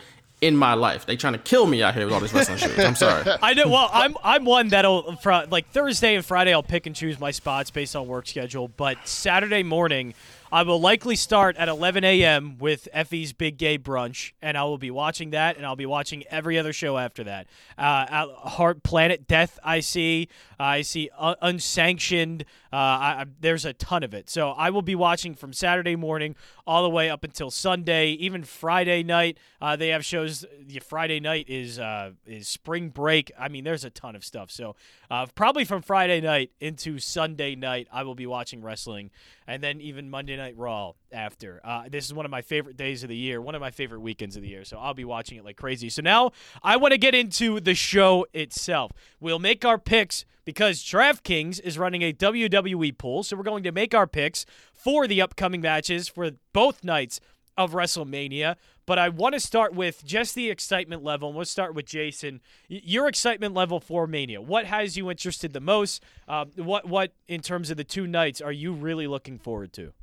[0.45, 1.07] in my life.
[1.07, 2.77] They trying to kill me out here with all these wrestling shows.
[2.77, 3.23] I'm sorry.
[3.41, 3.67] I know.
[3.67, 5.17] Well, I'm I'm one that'll
[5.49, 8.67] like Thursday and Friday I'll pick and choose my spots based on work schedule.
[8.67, 10.13] But Saturday morning,
[10.55, 12.57] I will likely start at 11 a.m.
[12.57, 16.23] with Effy's Big Gay Brunch, and I will be watching that, and I'll be watching
[16.29, 17.47] every other show after that.
[17.77, 20.29] Uh, Heart Planet Death, I see.
[20.57, 22.45] I see uh, Unsanctioned.
[22.71, 24.29] Uh, I, there's a ton of it.
[24.29, 28.45] So I will be watching from Saturday morning all the way up until Sunday, even
[28.45, 29.37] Friday night.
[29.61, 30.45] Uh, they have shows.
[30.65, 33.31] The Friday night is uh, is spring break.
[33.37, 34.51] I mean, there's a ton of stuff.
[34.51, 34.75] So
[35.09, 39.11] uh, probably from Friday night into Sunday night, I will be watching wrestling,
[39.47, 41.61] and then even Monday Night Raw after.
[41.63, 44.01] Uh, this is one of my favorite days of the year, one of my favorite
[44.01, 44.63] weekends of the year.
[44.63, 45.89] So I'll be watching it like crazy.
[45.89, 46.31] So now
[46.63, 48.91] I want to get into the show itself.
[49.19, 53.23] We'll make our picks because DraftKings is running a WWE pool.
[53.23, 57.19] So we're going to make our picks for the upcoming matches for both nights
[57.57, 58.55] of WrestleMania.
[58.85, 61.29] But I want to start with just the excitement level.
[61.29, 62.41] And we'll start with Jason.
[62.67, 64.41] Your excitement level for Mania.
[64.41, 66.03] What has you interested the most?
[66.27, 69.93] Um, what what in terms of the two nights are you really looking forward to?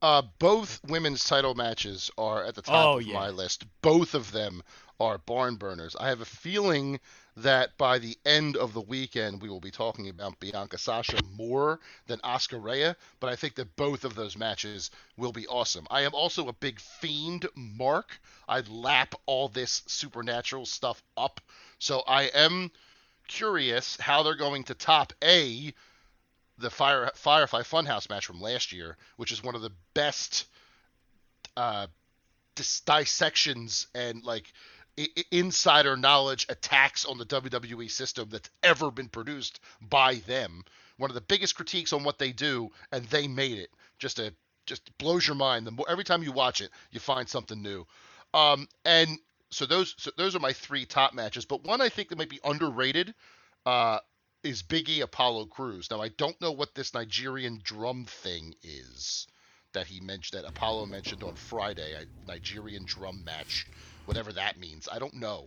[0.00, 3.14] Uh, both women's title matches are at the top Oh, of yeah.
[3.14, 3.64] my list.
[3.82, 4.62] Both of them
[5.00, 5.96] are barn burners.
[5.98, 7.00] I have a feeling
[7.36, 11.78] that by the end of the weekend, we will be talking about Bianca Sasha more
[12.06, 15.86] than Asuka Rhea, but I think that both of those matches will be awesome.
[15.90, 18.20] I am also a big Fiend mark.
[18.48, 21.40] I lap all this supernatural stuff up.
[21.78, 22.70] So I am
[23.28, 25.72] curious how they're going to top A,
[26.58, 30.46] the Fire Firefly Funhouse match from last year, which is one of the best
[31.56, 31.86] uh,
[32.54, 34.52] dis- dissections and like
[34.98, 40.64] I- insider knowledge attacks on the WWE system that's ever been produced by them.
[40.96, 43.70] One of the biggest critiques on what they do, and they made it.
[43.98, 44.32] Just a
[44.66, 45.66] just blows your mind.
[45.66, 47.86] The more every time you watch it, you find something new.
[48.34, 49.18] Um, and
[49.50, 51.44] so those so those are my three top matches.
[51.44, 53.14] But one I think that might be underrated
[53.64, 53.98] uh,
[54.42, 55.90] is Biggie Apollo Crews.
[55.90, 59.26] Now I don't know what this Nigerian drum thing is
[59.72, 63.66] that he mentioned that Apollo mentioned on Friday, a Nigerian drum match,
[64.06, 64.88] whatever that means.
[64.90, 65.46] I don't know.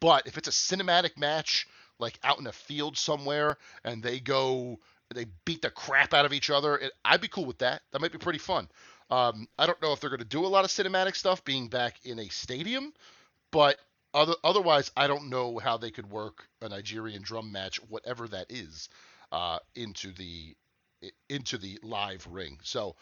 [0.00, 1.66] But if it's a cinematic match,
[1.98, 4.78] like out in a field somewhere, and they go,
[5.14, 7.82] they beat the crap out of each other, it, I'd be cool with that.
[7.92, 8.68] That might be pretty fun.
[9.10, 11.68] Um, I don't know if they're going to do a lot of cinematic stuff being
[11.68, 12.92] back in a stadium,
[13.50, 13.78] but
[14.14, 18.46] other, otherwise, I don't know how they could work a Nigerian drum match, whatever that
[18.50, 18.88] is,
[19.32, 20.54] uh, into the
[21.28, 22.58] into the live ring.
[22.62, 22.96] So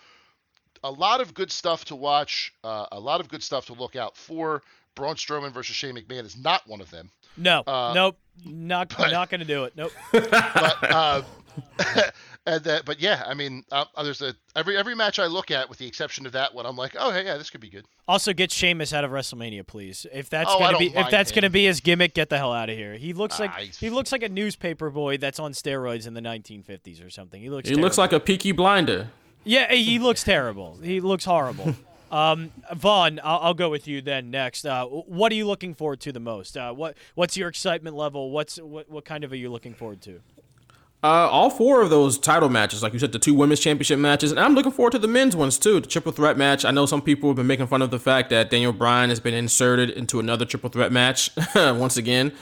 [0.83, 3.94] a lot of good stuff to watch, uh, a lot of good stuff to look
[3.94, 4.62] out for.
[4.94, 9.11] Braun Strowman versus Shane McMahon is not one of them, No, Uh, nope, not but-
[9.12, 9.75] not going to do it.
[9.77, 9.92] Nope.
[10.12, 11.22] but uh,
[12.47, 15.69] and that, but yeah, I mean, uh, there's a every every match I look at,
[15.69, 17.85] with the exception of that one, I'm like, oh hey, yeah, this could be good.
[18.09, 20.07] Also, get Sheamus out of WrestleMania, please.
[20.13, 21.37] If that's Oh, gonna be if that's him.
[21.37, 22.95] gonna be his gimmick, get the hell out of here.
[22.95, 27.05] He looks like he looks like a newspaper boy that's on steroids in the 1950s
[27.05, 27.41] or something.
[27.41, 27.69] He looks.
[27.69, 29.09] He looks like a peaky blinder.
[29.45, 30.79] Yeah, he looks terrible.
[30.83, 31.75] He looks horrible.
[32.13, 34.67] Um, Vaughn, I'll, I'll, go with you then next.
[34.67, 36.59] Uh, what are you looking forward to the most?
[36.59, 38.31] Uh, what What's your excitement level?
[38.31, 40.21] What's what, what kind of are you looking forward to?
[41.05, 44.31] Uh, all four of those title matches, like you said, the two women's championship matches,
[44.31, 45.81] and I'm looking forward to the men's ones too.
[45.81, 46.65] The triple threat match.
[46.65, 49.19] I know some people have been making fun of the fact that Daniel Bryan has
[49.19, 52.33] been inserted into another triple threat match once again,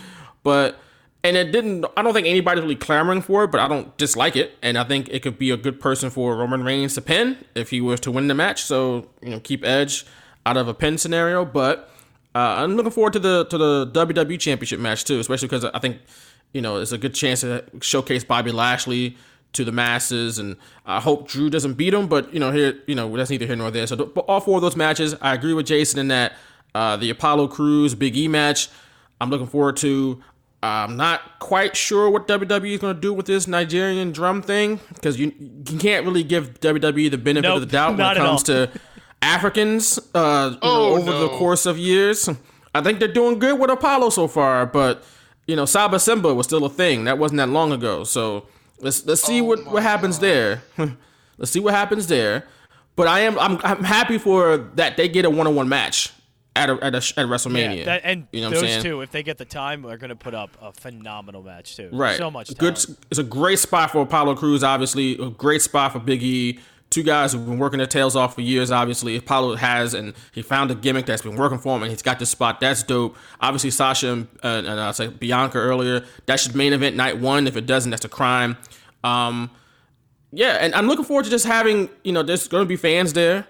[0.43, 0.79] but
[1.25, 1.87] and it didn't.
[1.97, 4.85] I don't think anybody's really clamoring for it, but I don't dislike it, and I
[4.85, 7.99] think it could be a good person for Roman Reigns to pin if he was
[8.01, 8.63] to win the match.
[8.63, 10.05] So you know, keep Edge
[10.45, 11.91] out of a pin scenario, but
[12.35, 15.79] uh, I'm looking forward to the to the WWE Championship match too, especially because I
[15.79, 15.99] think
[16.53, 19.17] you know it's a good chance to showcase Bobby Lashley
[19.53, 22.07] to the masses, and I hope Drew doesn't beat him.
[22.07, 23.87] But you know, here you know that's neither here nor there.
[23.87, 26.33] So but all four of those matches, I agree with Jason in that
[26.75, 28.69] uh, the Apollo Crews Big E match.
[29.21, 30.23] I'm looking forward to.
[30.63, 34.79] I'm not quite sure what WWE is going to do with this Nigerian drum thing
[34.93, 38.17] because you you can't really give WWE the benefit nope, of the doubt when it
[38.17, 38.71] comes to
[39.23, 41.21] Africans uh, oh, know, over no.
[41.23, 42.29] the course of years.
[42.75, 45.03] I think they're doing good with Apollo so far, but
[45.51, 47.05] you know, Saba Simba was still a thing.
[47.05, 48.05] That wasn't that long ago.
[48.05, 48.47] So
[48.79, 50.23] let's let's see oh what, what happens God.
[50.23, 50.63] there.
[51.39, 52.47] let's see what happens there.
[52.95, 56.13] But I am I'm I'm happy for that they get a one on one match
[56.55, 57.79] at a, at, a, at WrestleMania.
[57.79, 59.97] Yeah, that, and you know what I'm those two, if they get the time, are
[59.97, 61.89] going to put up a phenomenal match too.
[61.93, 62.17] Right.
[62.17, 62.79] So much Good.
[63.11, 64.63] It's a great spot for Apollo Crews.
[64.63, 66.61] Obviously, a great spot for Big E.
[66.91, 68.73] Two guys who've been working their tails off for years.
[68.73, 72.03] Obviously, Apollo has, and he found a gimmick that's been working for him, and he's
[72.03, 72.59] got this spot.
[72.59, 73.17] That's dope.
[73.41, 76.05] Obviously, Sasha and, uh, and I said Bianca earlier.
[76.27, 77.47] That should main event night one.
[77.47, 78.57] If it doesn't, that's a crime.
[79.05, 79.53] Um,
[80.33, 83.13] yeah, and I'm looking forward to just having you know, there's going to be fans
[83.13, 83.47] there.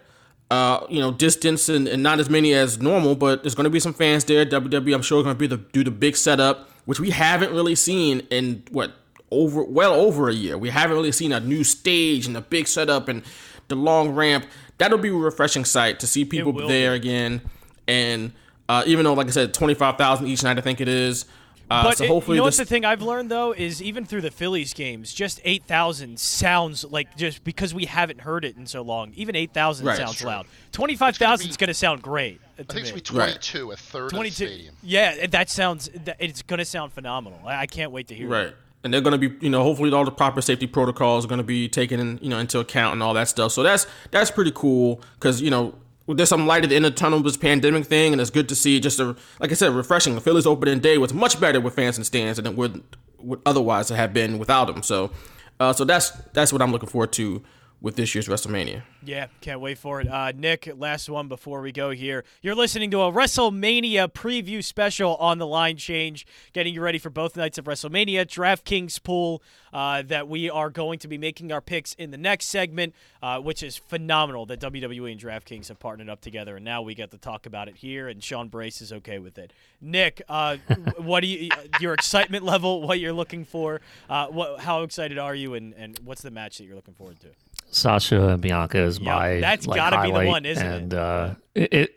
[0.50, 3.70] Uh, you know, distance and, and not as many as normal, but there's going to
[3.70, 4.44] be some fans there.
[4.44, 7.76] WWE, I'm sure, going to be the do the big setup, which we haven't really
[7.76, 8.92] seen in what
[9.30, 10.58] over well over a year.
[10.58, 13.22] We haven't really seen a new stage and a big setup and
[13.68, 14.46] the long ramp.
[14.78, 17.42] That'll be a refreshing sight to see people will there again.
[17.86, 18.32] And
[18.68, 21.26] uh, even though, like I said, twenty five thousand each night, I think it is.
[21.70, 24.04] Uh, But so it- hopefully, you know what's the thing I've learned though is even
[24.04, 28.56] through the Phillies games, just eight thousand sounds like just because we haven't heard it
[28.56, 29.12] in so long.
[29.14, 29.96] Even eight thousand Right.
[29.96, 30.28] sounds Sure.
[30.28, 30.46] loud.
[30.72, 32.40] Twenty five thousand is going to sound great.
[32.58, 33.00] I To think it's me.
[33.02, 33.40] gonna be Right.
[33.42, 34.34] 22, a third of the 22.
[34.46, 34.74] stadium.
[34.82, 35.88] Yeah, that sounds.
[36.04, 37.40] that- It's going to sound phenomenal.
[37.46, 38.34] I, I can't wait to hear.
[38.34, 38.56] it.
[38.82, 41.38] And they're going to be, you know, hopefully all the proper safety protocols are going
[41.38, 43.52] to be taken, in, you know, into account and all that stuff.
[43.52, 45.74] So that's that's pretty cool because you know
[46.08, 48.30] there's some light at the end of the tunnel with this pandemic thing, and it's
[48.30, 48.80] good to see.
[48.80, 50.14] Just a like I said, refreshing.
[50.14, 52.82] The Phillies opening day was much better with fans and stands than it would,
[53.18, 54.82] would otherwise have been without them.
[54.82, 55.10] So,
[55.58, 57.42] uh, so that's that's what I'm looking forward to
[57.80, 58.82] with this year's WrestleMania.
[59.02, 60.08] Yeah, can't wait for it.
[60.08, 62.24] Uh, Nick, last one before we go here.
[62.42, 67.08] You're listening to a WrestleMania preview special on the line change, getting you ready for
[67.08, 68.26] both nights of WrestleMania.
[68.26, 72.46] DraftKings pool uh, that we are going to be making our picks in the next
[72.46, 76.82] segment, uh, which is phenomenal that WWE and DraftKings have partnered up together, and now
[76.82, 78.08] we get to talk about it here.
[78.08, 79.52] And Sean Brace is okay with it.
[79.80, 80.58] Nick, uh,
[80.98, 82.82] what do you your excitement level?
[82.82, 83.80] What you're looking for?
[84.08, 85.54] Uh, what, how excited are you?
[85.54, 87.28] And, and what's the match that you're looking forward to?
[87.70, 90.82] Sasha and Bianca is Yeah, my that's like, gotta be the one, isn't it?
[90.82, 91.72] and, uh, it?
[91.72, 91.96] it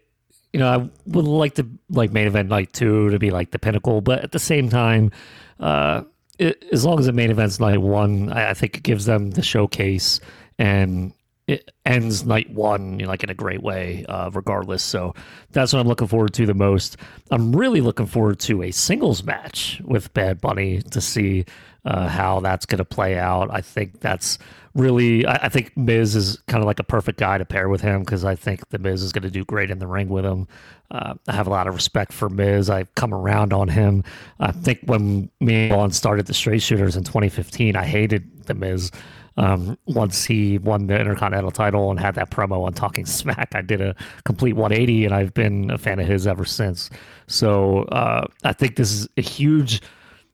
[0.53, 3.59] you know, I would like to like main event night two to be like the
[3.59, 5.12] pinnacle, but at the same time,
[5.59, 6.03] uh,
[6.38, 9.31] it, as long as the main event's night one, I, I think it gives them
[9.31, 10.19] the showcase
[10.59, 11.12] and
[11.47, 14.83] it ends night one you know, like in a great way, uh, regardless.
[14.83, 15.13] So
[15.51, 16.97] that's what I'm looking forward to the most.
[17.31, 21.45] I'm really looking forward to a singles match with Bad Bunny to see
[21.86, 23.50] uh, how that's going to play out.
[23.52, 24.38] I think that's
[24.74, 27.82] really, I, I think Miz is kind of like a perfect guy to pair with
[27.82, 30.26] him because I think the Miz is going to do great in the ring with
[30.26, 30.48] him.
[30.91, 32.69] Uh, I have a lot of respect for Miz.
[32.69, 34.04] I've come around on him.
[34.39, 38.54] I think when me and Vaughn started the Straight Shooters in 2015, I hated the
[38.54, 38.91] Miz.
[39.36, 43.62] Um, once he won the Intercontinental title and had that promo on Talking Smack, I
[43.62, 46.89] did a complete 180, and I've been a fan of his ever since.
[47.28, 49.82] So uh, I think this is a huge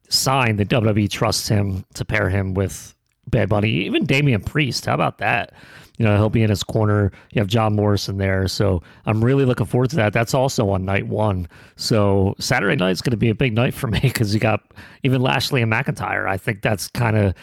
[0.09, 2.95] sign that WWE trusts him to pair him with
[3.27, 4.85] Bad Bunny, even Damian Priest.
[4.85, 5.53] How about that?
[5.97, 7.11] You know, he'll be in his corner.
[7.31, 8.47] You have John Morrison there.
[8.47, 10.13] So I'm really looking forward to that.
[10.13, 11.47] That's also on night one.
[11.75, 14.61] So Saturday night is going to be a big night for me because you got
[15.03, 16.27] even Lashley and McIntyre.
[16.27, 17.33] I think that's kind of,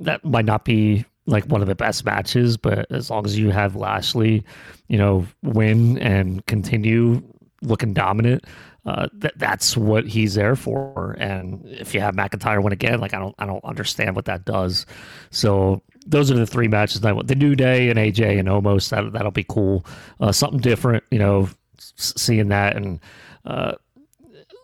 [0.00, 3.50] that might not be like one of the best matches, but as long as you
[3.50, 4.44] have Lashley,
[4.88, 7.22] you know, win and continue
[7.62, 8.44] looking dominant,
[8.84, 11.16] uh, that that's what he's there for.
[11.18, 14.44] And if you have McIntyre win again, like I don't I don't understand what that
[14.44, 14.86] does.
[15.30, 17.00] So those are the three matches.
[17.00, 17.28] that I want.
[17.28, 19.86] The New Day and AJ and Omos that that'll be cool.
[20.20, 21.48] Uh, something different, you know,
[21.78, 22.98] seeing that and
[23.44, 23.72] uh,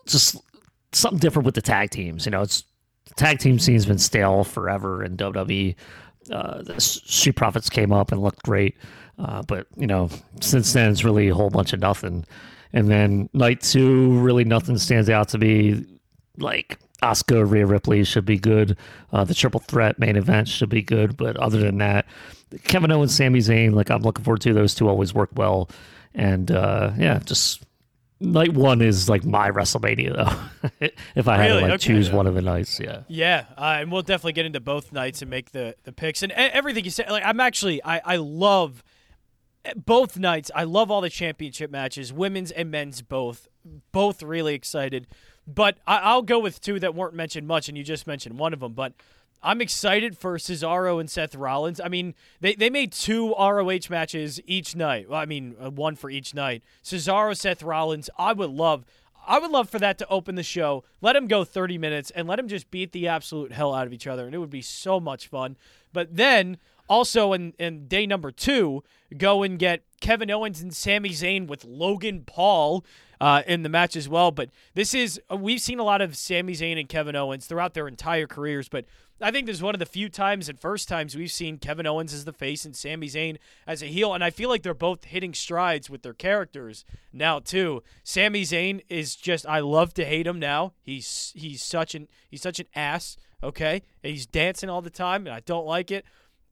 [0.05, 0.35] just
[0.91, 2.25] something different with the tag teams.
[2.25, 2.63] You know, it's
[3.15, 5.75] tag team scene's been stale forever in WWE.
[6.31, 8.75] uh, the Street Profits came up and looked great,
[9.17, 10.09] uh, but you know,
[10.41, 12.25] since then it's really a whole bunch of nothing.
[12.73, 15.85] And then night two, really nothing stands out to me.
[16.37, 18.77] Like Asuka Rhea Ripley should be good.
[19.11, 21.17] Uh, the triple threat main event should be good.
[21.17, 22.05] But other than that,
[22.63, 24.53] Kevin Owens, Sami Zayn, like I'm looking forward to.
[24.53, 25.69] Those two always work well.
[26.13, 27.63] And uh, yeah, just
[28.19, 30.69] night one is like my WrestleMania though.
[31.15, 31.77] if I had to like Okay.
[31.77, 33.01] choose one of the nights, yeah.
[33.07, 36.31] Yeah, uh, and we'll definitely get into both nights and make the the picks and
[36.33, 37.09] everything you said.
[37.09, 38.83] Like I'm actually, I I love
[39.75, 40.51] both nights.
[40.55, 43.47] I love all the championship matches, women's and men's both.
[43.91, 45.07] Both really excited,
[45.45, 48.53] but I, I'll go with two that weren't mentioned much, and you just mentioned one
[48.53, 48.73] of them.
[48.73, 48.93] But
[49.41, 51.79] I'm excited for Cesaro and Seth Rollins.
[51.79, 55.09] I mean, they, they made two ROH matches each night.
[55.09, 56.61] Well, I mean, uh, one for each night.
[56.83, 58.09] Cesaro, Seth Rollins.
[58.17, 58.85] I would love.
[59.25, 60.83] I would love for that to open the show.
[61.01, 63.93] Let them go 30 minutes and let them just beat the absolute hell out of
[63.93, 65.55] each other, and it would be so much fun.
[65.93, 66.57] But then
[66.89, 68.83] also in, in day number two,
[69.17, 72.83] go and get Kevin Owens and Sami Zayn with Logan Paul
[73.21, 74.31] uh, in the match as well.
[74.31, 77.73] But this is uh, we've seen a lot of Sami Zayn and Kevin Owens throughout
[77.73, 78.85] their entire careers, but
[79.21, 81.85] I think this is one of the few times and first times we've seen Kevin
[81.85, 84.73] Owens as the face and Sami Zayn as a heel, and I feel like they're
[84.73, 87.83] both hitting strides with their characters now too.
[88.03, 90.73] Sami Zayn is just I love to hate him now.
[90.81, 93.17] He's he's such an he's such an ass.
[93.41, 96.03] Okay, and he's dancing all the time, and I don't like it.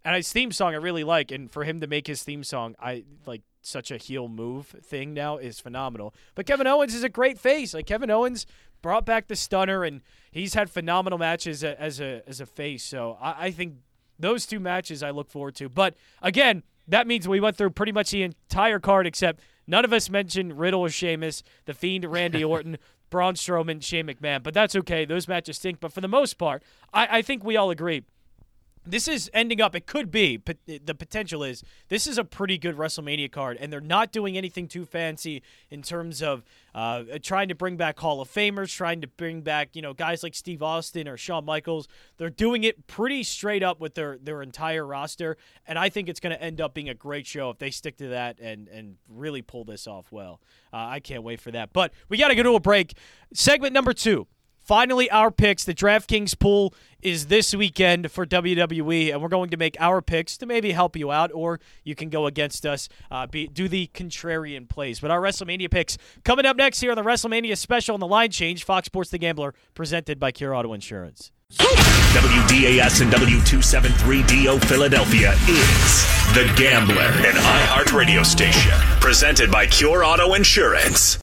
[0.08, 2.76] And his theme song I really like, and for him to make his theme song,
[2.80, 6.15] I like such a heel move thing now is phenomenal.
[6.34, 7.74] But Kevin Owens is a great face.
[7.74, 8.46] Like Kevin Owens
[8.82, 10.00] brought back the stunner, and
[10.32, 12.86] he's had phenomenal matches as a as a face.
[12.86, 13.80] So I, I think
[14.17, 15.67] those two matches I look forward to.
[15.67, 19.91] But again, that means we went through pretty much the entire card except none of
[19.91, 22.78] us mentioned Riddle or Sheamus, the Fiend, Randy Orton.
[23.10, 25.06] Braun Strowman, Shane McMahon, but that's okay.
[25.06, 25.80] Those matches stink.
[25.80, 26.62] But for the most part,
[26.93, 28.04] I, I think we all agree
[28.89, 32.58] this is ending up it could be but the potential is this is a pretty
[32.58, 37.47] good wrestlemania card and they're not doing anything too fancy in terms of uh, trying
[37.47, 40.62] to bring back hall of famers trying to bring back you know guys like steve
[40.62, 41.88] austin or shawn michaels.
[42.17, 46.19] They're doing it pretty straight up with their their entire roster and i think it's
[46.19, 48.95] going to end up being a great show if they stick to that and and
[49.10, 50.39] really pull this off well.
[50.73, 51.73] Uh, i can't wait for that.
[51.73, 52.95] But we got to go to a break.
[53.34, 54.28] Segment number two
[54.67, 55.63] Finally, our picks.
[55.63, 60.36] The DraftKings pool is this weekend for WWE, and we're going to make our picks
[60.39, 63.89] to maybe help you out, or you can go against us, uh, be, do the
[63.93, 64.99] contrarian plays.
[64.99, 68.30] But our WrestleMania picks coming up next here on the WrestleMania special on the line
[68.30, 71.32] change, Fox Sports The Gambler, presented by Cure Auto Insurance.
[71.53, 78.73] WDAS and W273DO Philadelphia is The Gambler, an iHeart radio station.
[78.99, 81.19] Presented by Cure Auto Insurance.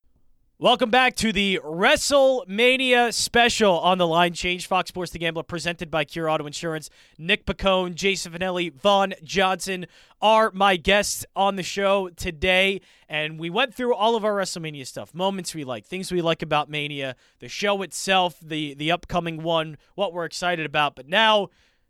[0.61, 4.69] Welcome back to the WrestleMania special on the line change.
[4.69, 6.91] Fox Sports The Gambler presented by Cure Auto Insurance.
[7.19, 9.87] Nick Piccone, Jason Fanelli, Vaughn Johnson
[10.23, 12.81] are my guests on the show today.
[13.09, 16.41] And we went through all of our WrestleMania stuff, moments we like, things we like
[16.41, 20.95] about Mania, the show itself, the the upcoming one, what we're excited about.
[20.95, 21.49] But now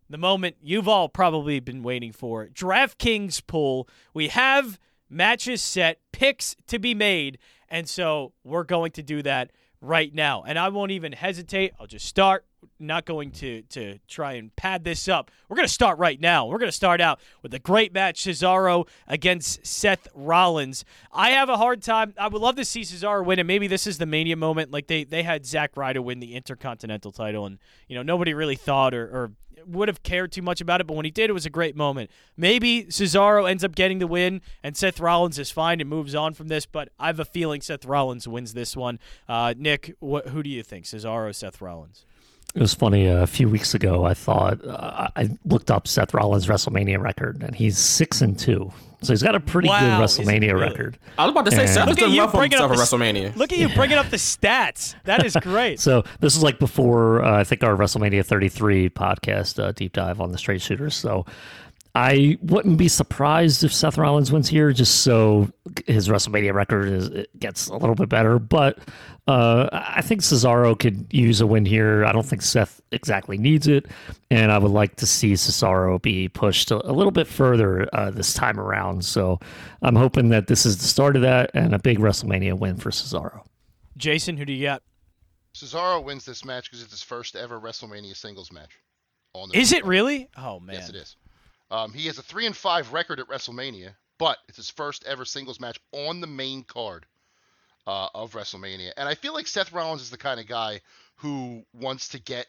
[0.09, 2.47] the moment you've all probably been waiting for.
[2.47, 3.87] DraftKings pool.
[4.15, 4.79] We have
[5.11, 9.51] matches set, picks to be made, and so we're going to do that
[9.81, 10.43] right now.
[10.47, 11.73] And I won't even hesitate.
[11.79, 12.45] I'll just start.
[12.87, 15.31] Not going to to try and pad this up.
[15.49, 16.47] We're going to start right now.
[16.47, 20.85] We're going to start out with a great match Cesaro against Seth Rollins.
[21.13, 22.15] I have a hard time.
[22.19, 24.71] I would love to see Cesaro win, and maybe this is the mania moment.
[24.71, 28.57] Like they they had Zack Ryder win the Intercontinental title, and you know nobody really
[28.57, 29.33] thought or, or
[29.67, 31.77] would have cared too much about it, but when he did, it was a great
[31.77, 32.11] moment.
[32.37, 36.35] Maybe Cesaro ends up getting the win, and Seth Rollins is fine and moves on
[36.35, 36.67] from this.
[36.67, 38.99] But I have a feeling Seth Rollins wins this one.
[39.29, 42.05] Uh, Nick, wh- who do you think, Cesaro, Seth Rollins?
[42.55, 43.09] It was funny.
[43.09, 47.43] Uh, a few weeks ago, I thought uh, I looked up Seth Rollins' WrestleMania record,
[47.43, 48.73] and he's six and two.
[49.03, 50.61] So he's got a pretty Wow, good WrestleMania really?
[50.71, 50.99] record.
[51.19, 53.37] I was about to say, And- Seth Look at you bringing up the WrestleMania.
[53.37, 54.95] Look at you bringing up the stats.
[55.05, 55.79] That is great.
[55.85, 60.21] So this is like before uh, I think our WrestleMania 33 podcast uh, deep dive
[60.21, 60.95] on the straight shooters.
[60.95, 61.27] So
[61.97, 65.49] I wouldn't be surprised if Seth Rollins wins here, just so
[65.87, 68.41] his WrestleMania record is it gets a little bit better.
[68.41, 68.79] But
[69.29, 72.05] uh, I think Cesaro could use a win here.
[72.05, 73.87] I don't think Seth exactly needs it,
[74.29, 78.11] and I would like to see Cesaro be pushed a, a little bit further uh,
[78.11, 79.05] this time around.
[79.05, 79.39] So
[79.81, 82.91] I'm hoping that this is the start of that and a big WrestleMania win for
[82.91, 83.45] Cesaro.
[83.97, 84.83] Jason, who do you got?
[85.55, 88.81] Cesaro wins this match because it's his first ever WrestleMania singles match.
[89.35, 90.29] On the Is main it really?
[90.37, 90.75] Oh man.
[90.75, 91.17] Yes, it is.
[91.71, 95.25] Um, he has a three and five record at WrestleMania, but it's his first ever
[95.25, 97.07] singles match on the main card
[97.87, 98.93] uh, of WrestleMania.
[98.97, 100.81] And I feel like Seth Rollins is the kind of guy
[101.17, 102.47] who wants to get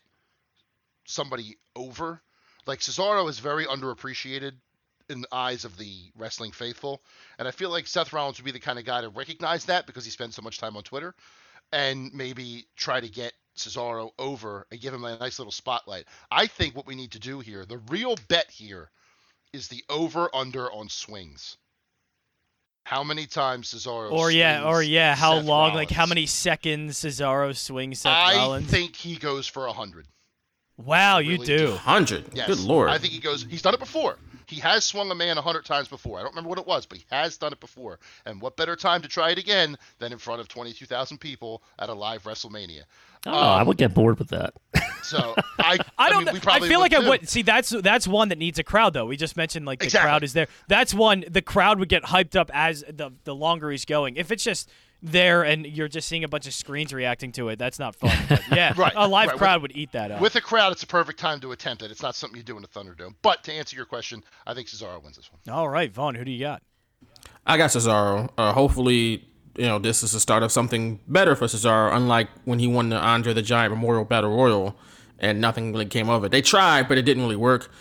[1.06, 2.22] somebody over.
[2.66, 4.54] like Cesaro is very underappreciated
[5.10, 7.02] in the eyes of the wrestling faithful,
[7.38, 9.86] and I feel like Seth Rollins would be the kind of guy to recognize that
[9.86, 11.14] because he spends so much time on Twitter,
[11.72, 16.06] and maybe try to get Cesaro over and give him a nice little spotlight.
[16.32, 18.90] I think what we need to do here, the real bet here,
[19.56, 21.58] is the over under on swings.
[22.84, 24.12] How many times Cesaro?
[24.12, 25.74] Or yeah, or yeah, how Seth long?
[25.74, 28.70] Like how many seconds Cesaro swings Seth I Rollins?
[28.70, 30.06] think he goes for a hundred.
[30.78, 31.58] wow, you really do.
[31.58, 31.72] do.
[31.78, 32.26] Hundred.
[32.34, 32.48] Yes.
[32.48, 32.90] Good lord.
[32.90, 33.44] I think he goes.
[33.50, 34.18] He's done it before.
[34.48, 36.18] He has swung a man a hundred times before.
[36.20, 38.00] I don't remember what it was, but he has done it before.
[38.26, 41.64] And what better time to try it again than in front of twenty-two thousand people
[41.80, 42.82] at a live WrestleMania?
[43.28, 44.54] Oh, I um, would get bored with that.
[45.02, 46.20] So I, I don't.
[46.20, 46.32] mean, know.
[46.34, 47.10] we I probably feel like I too.
[47.10, 47.42] would see.
[47.42, 49.06] That's that's one that needs a crowd though.
[49.08, 50.08] We just mentioned like the Exactly.
[50.10, 50.48] crowd is there.
[50.68, 54.16] That's one the crowd would get hyped up as the the longer he's going.
[54.16, 54.70] If it's just
[55.06, 58.18] there and you're just seeing a bunch of screens reacting to it, that's not fun.
[58.28, 59.38] But yeah, Right, a live right.
[59.38, 60.22] crowd would eat that up.
[60.22, 61.92] With a crowd, it's a perfect time to attempt it.
[61.92, 63.16] It's not something you do in a Thunderdome.
[63.22, 65.54] But to answer your question, I think Cesaro wins this one.
[65.54, 66.62] All right, Vaughn, who do you got?
[67.46, 68.30] I got Cesaro.
[68.38, 69.26] Uh, hopefully,
[69.56, 72.90] you know, this is the start of something better for Cesaro, unlike when he won
[72.90, 74.76] the Andre the Giant Memorial Battle Royal
[75.20, 76.32] and nothing really came of it.
[76.32, 77.72] They tried, but it didn't really work.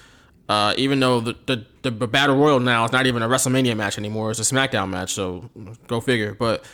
[0.49, 3.97] Uh, even though the, the, the Battle Royal now is not even a WrestleMania match
[3.97, 5.51] anymore, it's a SmackDown match, so
[5.87, 6.35] go figure.
[6.35, 6.65] But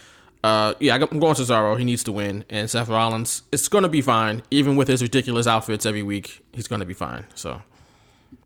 [0.43, 1.79] uh, yeah, I'm going Cesaro.
[1.79, 2.45] He needs to win.
[2.49, 4.43] And Seth Rollins, it's going to be fine.
[4.51, 7.27] Even with his ridiculous outfits every week, he's going to be fine.
[7.35, 7.63] So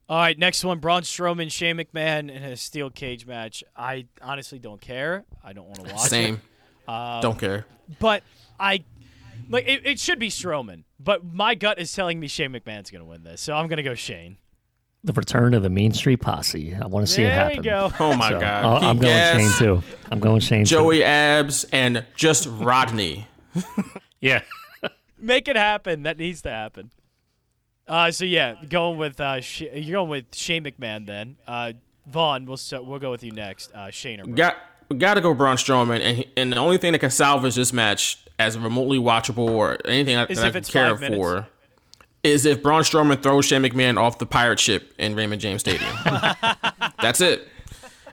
[0.09, 3.63] All right, next one: Braun Strowman, Shane McMahon in a steel cage match.
[3.77, 5.25] I honestly don't care.
[5.43, 6.11] I don't want to watch it.
[6.11, 6.41] same.
[6.87, 7.67] Don't care.
[7.99, 8.23] but
[8.59, 8.85] I
[9.49, 13.03] like it, it should be Strowman, but my gut is telling me Shane McMahon's going
[13.03, 14.37] to win this, so I'm going to go Shane.
[15.05, 16.75] The return of the Mean Street Posse.
[16.75, 17.63] I want to see it happen.
[17.63, 17.93] there happen.
[17.93, 18.05] you go.
[18.13, 18.65] Oh my So, God.
[18.65, 19.83] I'll- I'm Pete going Gas, Shane too.
[20.11, 20.71] I'm going Shane too.
[20.71, 23.27] Joey Abs and just Rodney.
[24.21, 24.41] Yeah.
[25.19, 26.05] Make it happen.
[26.05, 26.91] That needs to happen.
[27.87, 31.37] Uh, so yeah, going with uh, Sh- you're going with Shane McMahon then.
[31.47, 31.75] Uh,
[32.07, 33.71] Vaughn, we'll so we'll go with you next.
[33.75, 34.35] Uh, Shane or Braun.
[34.37, 34.57] Got
[34.97, 37.71] got to go Braun Strowman, and he, and the only thing that can salvage this
[37.75, 41.01] match as remotely watchable or anything I, Is that I if can it's care five
[41.01, 41.19] minutes.
[41.23, 41.47] for
[42.25, 45.91] is if Braun Strowman throws Shane McMahon off the pirate ship in Raymond James Stadium.
[47.01, 47.47] that's it.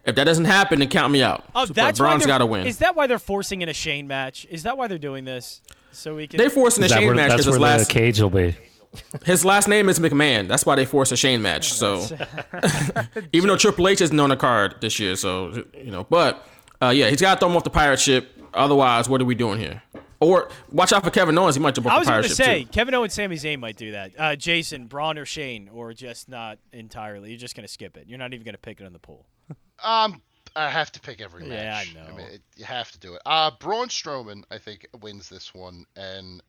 [0.05, 1.45] If that doesn't happen, then count me out.
[1.55, 2.67] Oh, So, that's why Braun's they're- got to win.
[2.67, 4.45] Is that why they're forcing in a Shane match?
[4.49, 5.61] Is that why they're doing this?
[5.91, 6.37] So we can.
[6.37, 8.55] they forcing a Shane where, match that's because where his the last cage will be.
[9.25, 10.47] his last name is McMahon.
[10.47, 11.71] That's why they forced a Shane match.
[11.73, 12.05] So
[13.33, 16.45] even though Triple H isn't on the card this year, so you know, but
[16.81, 18.29] uh, yeah, he's got to throw him off the pirate ship.
[18.53, 19.81] Otherwise, what are we doing here?
[20.21, 21.55] Or watch out for Kevin Owens.
[21.55, 22.69] He might jump off I was going to say too.
[22.69, 24.11] Kevin Owens, Sami Zayn might do that.
[24.17, 27.29] Uh, Jason, Braun, or Shane, or just not entirely.
[27.29, 28.07] You're just going to skip it.
[28.07, 29.25] You're not even going to pick it on the pool.
[29.83, 30.21] Um,
[30.55, 31.91] I have to pick every match.
[31.93, 32.15] Yeah, I know.
[32.15, 33.21] mean, it, you have to do it.
[33.25, 36.43] Uh, Braun Strowman, I think, wins this one, and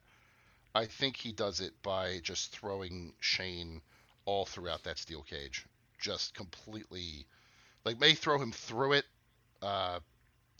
[0.74, 3.80] I think he does it by just throwing Shane
[4.26, 5.64] all throughout that steel cage,
[5.98, 7.26] just completely,
[7.86, 9.04] like may throw him through it.
[9.62, 10.00] Uh,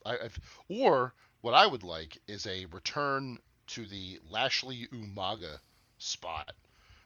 [0.07, 5.59] I, I've, or what I would like is a return to the Lashley Umaga
[5.99, 6.53] spot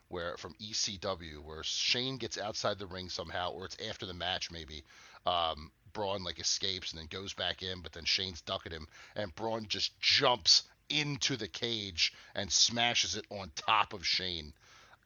[0.09, 4.51] where from ECW, where Shane gets outside the ring somehow, or it's after the match
[4.51, 4.85] maybe.
[5.25, 9.35] Um, Braun like escapes and then goes back in, but then Shane's ducking him, and
[9.35, 14.53] Braun just jumps into the cage and smashes it on top of Shane.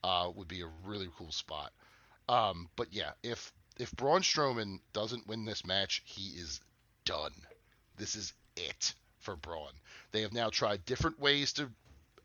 [0.03, 1.73] Uh, would be a really cool spot.
[2.29, 6.61] Um, but yeah, if if Braun Strowman doesn't win this match, he is
[7.05, 7.35] done.
[7.97, 9.73] This is it for Braun.
[10.13, 11.71] They have now tried different ways to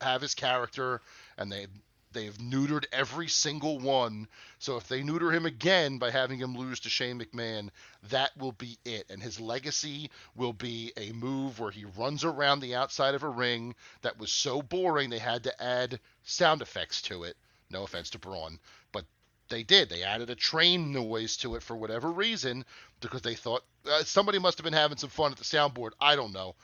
[0.01, 1.01] have his character,
[1.37, 1.67] and they
[2.15, 4.27] they've neutered every single one.
[4.57, 7.69] So if they neuter him again by having him lose to Shane McMahon,
[8.09, 9.05] that will be it.
[9.09, 13.29] And his legacy will be a move where he runs around the outside of a
[13.29, 17.35] ring that was so boring they had to add sound effects to it.
[17.69, 18.59] No offense to Braun,
[18.93, 19.05] but
[19.49, 19.89] they did.
[19.89, 22.65] They added a train noise to it for whatever reason
[23.01, 25.91] because they thought uh, somebody must have been having some fun at the soundboard.
[25.99, 26.55] I don't know.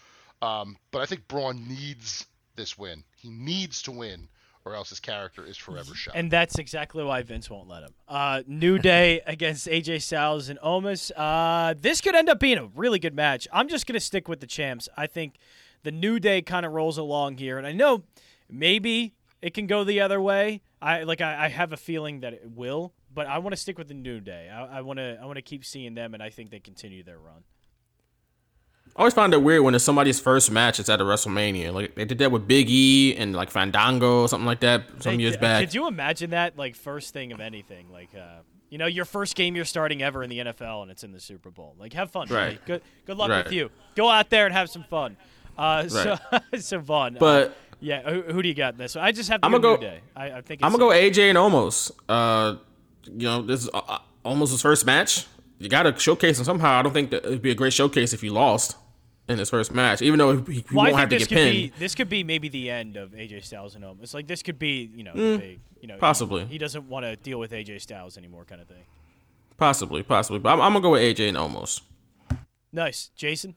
[0.41, 2.25] Um, but I think Braun needs
[2.55, 3.03] this win.
[3.15, 4.27] He needs to win,
[4.65, 6.15] or else his character is forever shot.
[6.15, 7.93] And that's exactly why Vince won't let him.
[8.07, 11.11] Uh, New Day against AJ Styles and Omos.
[11.15, 13.47] Uh, this could end up being a really good match.
[13.51, 14.89] I'm just going to stick with the champs.
[14.97, 15.35] I think
[15.83, 17.57] the New Day kind of rolls along here.
[17.57, 18.03] And I know
[18.49, 20.61] maybe it can go the other way.
[20.81, 23.77] I like I, I have a feeling that it will, but I want to stick
[23.77, 24.49] with the New Day.
[24.49, 27.03] I, I want to I want to keep seeing them, and I think they continue
[27.03, 27.43] their run.
[28.95, 30.79] I always find it weird when it's somebody's first match.
[30.79, 31.73] It's at a WrestleMania.
[31.73, 35.19] Like they did that with Big E and like Fandango or something like that some
[35.19, 35.61] years uh, back.
[35.65, 36.57] Could you imagine that?
[36.57, 40.23] Like first thing of anything, like uh, you know, your first game you're starting ever
[40.23, 41.75] in the NFL, and it's in the Super Bowl.
[41.79, 42.55] Like have fun, Right.
[42.55, 42.59] buddy.
[42.65, 43.45] Good good luck Right.
[43.45, 43.69] with you.
[43.95, 45.15] Go out there and have some fun.
[45.57, 46.17] Uh, so
[46.59, 47.15] so Vaughn.
[47.15, 48.95] uh, But yeah, who, who do you got in this?
[48.97, 50.01] I just have to I'ma go, go- Day.
[50.15, 51.91] I, I think I'm gonna go AJ and Omos.
[52.09, 52.57] Uh,
[53.05, 55.25] you know, this is uh, almost his first match.
[55.59, 56.79] You got to showcase him somehow.
[56.79, 58.75] I don't think that it'd be a great showcase if he lost
[59.31, 61.35] in his first match, even though he, he Well, won't have to this get could
[61.43, 61.51] pinned.
[61.73, 64.13] be this could be maybe the end of AJ Styles and Omos.
[64.13, 66.45] Like this could be you know the big you know Mm, possibly.
[66.45, 68.83] he, doesn't want to deal with AJ Styles anymore kind of thing.
[69.57, 70.39] Possibly, possibly.
[70.39, 71.81] But I'm, I'm gonna go with AJ and Omos.
[72.71, 73.55] Nice, Jason.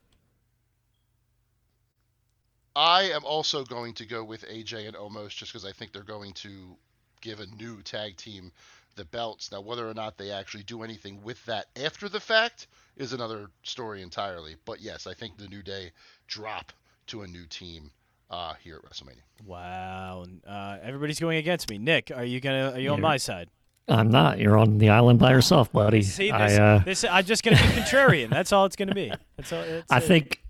[2.75, 6.03] I am also going to go with AJ and Omos just because I think they're
[6.03, 6.75] going to
[7.21, 8.51] give a new tag team
[8.95, 9.51] the belts.
[9.51, 12.67] Now, whether or not they actually do anything with that after the fact
[12.97, 14.55] is another story entirely.
[14.65, 15.91] But yes, I think the New Day
[16.27, 16.71] drop
[17.07, 17.91] to a new team
[18.29, 19.21] uh, here at WrestleMania.
[19.45, 21.77] Wow, uh, everybody's going against me.
[21.77, 23.49] Nick, are you gonna are you on my side?
[23.87, 24.39] I'm not.
[24.39, 26.01] You're on the island by yourself, buddy.
[26.01, 28.29] See I, this, uh, this I'm just gonna be contrarian.
[28.29, 29.11] That's all it's gonna be.
[29.37, 29.61] That's all.
[29.61, 30.03] That's I it.
[30.03, 30.44] think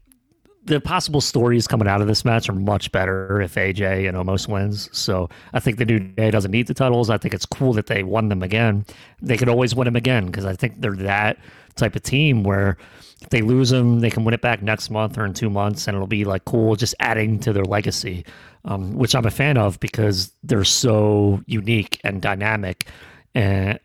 [0.65, 4.47] the possible stories coming out of this match are much better if AJ and Omos
[4.47, 4.89] wins.
[4.91, 7.09] So I think the New Day doesn't need the titles.
[7.09, 8.85] I think it's cool that they won them again.
[9.21, 11.37] They could always win them again because I think they're that
[11.75, 12.77] type of team where
[13.21, 15.87] if they lose them, they can win it back next month or in two months,
[15.87, 18.25] and it'll be like cool, just adding to their legacy,
[18.65, 22.87] um, which I'm a fan of because they're so unique and dynamic
[23.35, 23.77] and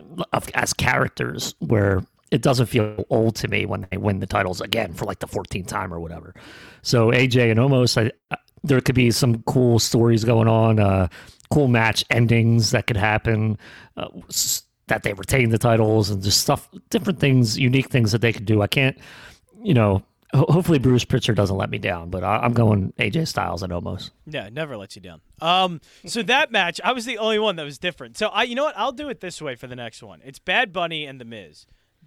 [0.55, 4.93] as characters where it doesn't feel old to me when they win the titles again
[4.93, 6.35] for like the 14th time or whatever.
[6.83, 11.09] So AJ and Omos, I, I- there could be some cool stories going on, uh,
[11.51, 13.57] cool match endings that could happen,
[13.97, 18.20] uh, s- that they retain the titles and just stuff, different things, unique things that
[18.20, 18.61] they could do.
[18.61, 18.99] I can't,
[19.62, 20.03] you know,
[20.35, 23.72] ho- hopefully Bruce Pritchard doesn't let me down, but I, I'm going AJ Styles and
[23.72, 24.11] Omos.
[24.26, 25.22] Yeah, never lets you down.
[25.41, 28.18] Um, so that match, I was the only one that was different.
[28.18, 28.76] So I, you know what?
[28.76, 30.20] I'll do it this way for the next one.
[30.22, 31.64] It's Bad Bunny and The Miz.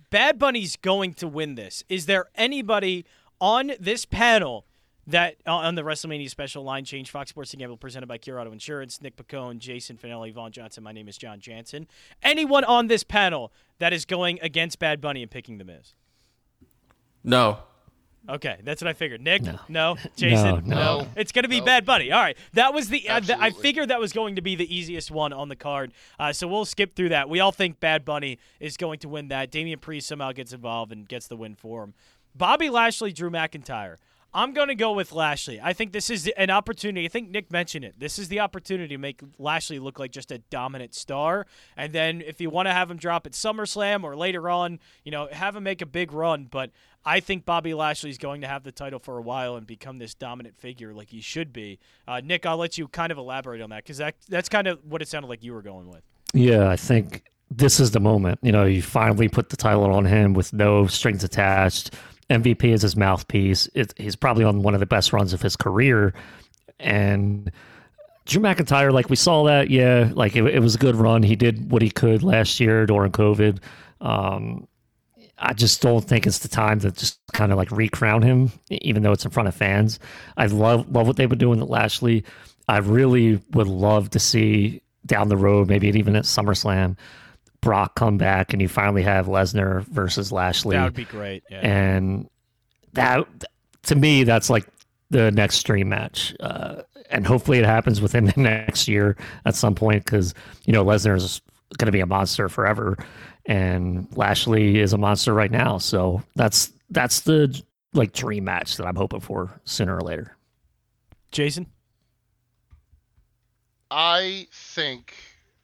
[0.10, 1.84] Bad Bunny's going to win this.
[1.90, 3.06] Is there anybody
[3.40, 4.66] on this panel
[5.08, 8.40] that uh, on the WrestleMania special line change Fox Sports and Gamble presented by Cure
[8.40, 10.84] Auto Insurance, Nick Piccone, Jason Fanelli, Vaughn Johnson.
[10.84, 11.88] My name is Jon Jansen.
[12.22, 15.94] Anyone on this panel that is going against Bad Bunny and picking The Miz?
[17.24, 17.60] No,
[18.30, 19.20] Okay, that's what I figured.
[19.22, 19.98] Nick, no, No.
[20.16, 21.08] Jason, No, no.
[21.18, 21.66] It's gonna be No.
[21.66, 22.10] Bad Bunny.
[22.12, 23.10] All right, that was the.
[23.10, 25.92] Uh, th- I figured that was going to be the easiest one on the card.
[26.18, 27.28] Uh, so we'll skip through that.
[27.30, 29.52] We all think Bad Bunny is going to win that.
[29.52, 31.94] Damian Priest somehow gets involved and gets the win for him.
[32.34, 33.98] Bobby Lashley, Drew McIntyre.
[34.36, 35.62] I'm going to go with Lashley.
[35.62, 37.06] I think this is an opportunity.
[37.06, 38.00] I think Nick mentioned it.
[38.00, 41.46] This is the opportunity to make Lashley look like just a dominant star.
[41.78, 45.12] And then if you want to have him drop at SummerSlam or later on, you
[45.12, 46.48] know, have him make a big run.
[46.50, 46.72] But
[47.06, 49.98] I think Bobby Lashley is going to have the title for a while and become
[49.98, 51.80] this dominant figure like he should be.
[52.08, 54.80] Uh, Nick, I'll let you kind of elaborate on that because that, that's kind of
[54.86, 56.02] what it sounded like you were going with.
[56.34, 58.40] Yeah, I think this is the moment.
[58.42, 61.94] You know, you finally put the title on him with no strings attached.
[62.30, 63.70] MVP is his mouthpiece.
[63.76, 66.14] It, he's probably on one of the best runs of his career.
[66.80, 67.52] And
[68.26, 71.22] Drew McIntyre, like we saw that, yeah, like it, it was a good run.
[71.22, 73.60] He did what he could last year during COVID.
[74.00, 74.68] Um,
[75.44, 79.04] I just don't think it's the time to just kind of like recrown him, even
[79.04, 80.00] though it's in front of fans.
[80.38, 82.24] I love love what they've been doing at Lashley.
[82.68, 86.96] I really would love to see down the road, maybe even at SummerSlam,
[87.60, 90.76] Brock come back and you finally have Lesnar versus Lashley.
[90.78, 91.44] That would be great.
[91.50, 91.60] Yeah.
[91.60, 92.30] and
[92.94, 93.28] that
[93.84, 94.66] to me, that's like
[95.10, 96.36] the next dream match.
[96.40, 100.34] Uh, and hopefully it happens within the next year at some point because
[100.66, 101.42] you know Lesnar is
[101.78, 102.98] going to be a monster forever,
[103.46, 105.78] and Lashley is a monster right now.
[105.78, 107.62] So that's that's the
[107.94, 110.36] like dream match that I'm hoping for sooner or later.
[111.32, 111.68] Jason?
[113.92, 115.14] I think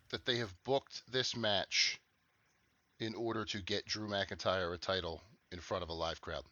[0.09, 1.99] that they have booked this match
[2.99, 5.21] in order to get Drew McIntyre a title
[5.51, 6.43] in front of a live crowd.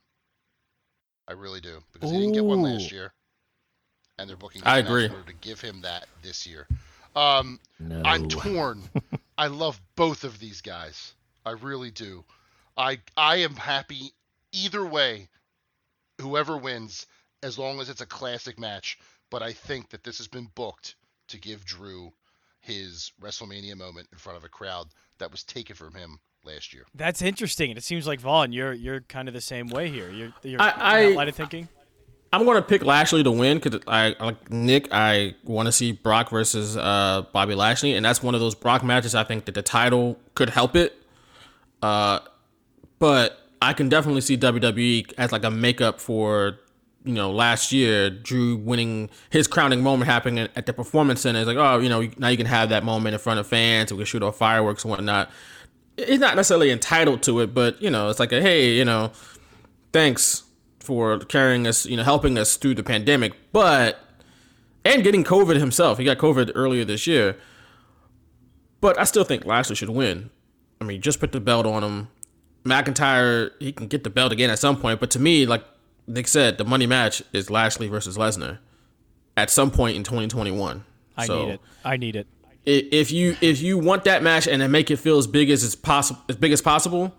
[1.27, 3.13] I really do because he didn't get one last year,
[4.17, 4.61] and they're booking.
[4.65, 5.05] I agree.
[5.05, 6.67] in order to give him that this year.
[7.15, 8.81] Um, No, I'm torn.
[9.37, 11.13] I love both of these guys.
[11.47, 12.25] I really do.
[12.77, 14.11] I I am happy
[14.51, 15.29] either way,
[16.19, 17.07] whoever wins,
[17.41, 18.99] as long as it's a classic match.
[19.29, 20.95] But I think that this has been booked
[21.29, 22.11] to give Drew
[22.59, 24.87] his WrestleMania moment in front of a crowd
[25.19, 26.83] that was taken from him last year.
[26.93, 27.71] That's interesting.
[27.71, 30.09] And it seems like, Vaughn, you're you're kind of the same way here.
[30.09, 31.67] You're, you're I, I, line of thinking.
[32.33, 34.89] I'm going to pick Lashley to win because I like Nick.
[34.91, 38.83] I want to see Brock versus uh, Bobby Lashley, and that's one of those Brock
[38.83, 39.15] matches.
[39.15, 41.01] I think that the title could help it.
[41.81, 42.19] Uh,
[42.99, 46.59] but I can definitely see WWE as like a makeup for
[47.03, 51.39] you know last year Drew winning his crowning moment happening at the performance center.
[51.39, 53.91] It's like oh you know now you can have that moment in front of fans.
[53.91, 55.31] We can shoot off fireworks and whatnot.
[55.95, 59.11] He's not necessarily entitled to it, but you know it's like a hey you know
[59.91, 60.43] thanks
[60.87, 63.99] for carrying us, you know, helping us through the pandemic, but
[64.85, 65.97] and getting COVID himself.
[65.97, 67.37] He got COVID earlier this year.
[68.79, 70.29] But I still think Lashley should win.
[70.79, 72.07] I mean, just put the belt on him.
[72.63, 75.63] McIntyre, he can get the belt again at some point, but to me, like
[76.05, 78.59] Nick said, the money match is Lashley versus Lesnar
[79.35, 80.83] at some point in 2021.
[81.15, 81.61] I so need it.
[81.83, 82.27] I need it.
[82.65, 85.63] If you if you want that match and then make it feel as big as
[85.63, 87.13] it's possible, as big as possible,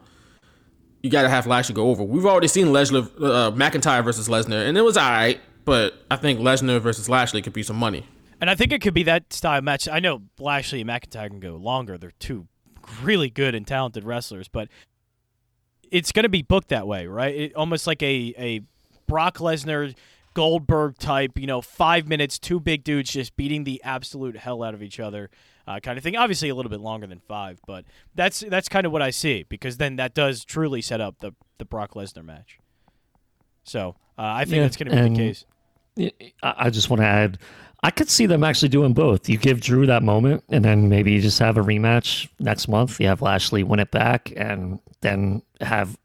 [1.03, 2.03] you got to have Lashley go over.
[2.03, 5.41] We've already seen Lesnar, uh, McIntyre versus Lesnar, and it was all right.
[5.65, 8.07] But I think Lesnar versus Lashley could be some money.
[8.41, 9.89] And I think it could be that style match.
[9.89, 11.99] I know Lashley and McIntyre can go longer.
[11.99, 12.47] They're two
[13.03, 14.69] really good and talented wrestlers, but
[15.91, 17.35] it's going to be booked that way, right?
[17.35, 18.61] It, almost like a, a
[19.07, 19.95] Brock Lesnar
[20.35, 24.75] Goldberg type, you know, five minutes, two big dudes just beating the absolute hell out
[24.75, 25.31] of each other.
[25.67, 26.17] Uh, kind of thing.
[26.17, 27.85] Obviously, a little bit longer than five, but
[28.15, 31.35] that's that's kind of what I see because then that does truly set up the
[31.59, 32.59] the Brock Lesnar match.
[33.65, 35.45] So uh, I think Yeah, that's going to be the case.
[35.99, 37.39] I I just want to add,
[37.83, 39.29] I could see them actually doing both.
[39.29, 43.01] You give Drew that moment, and then maybe you just have a rematch next month.
[43.01, 45.97] You have Lashley win it back, and then have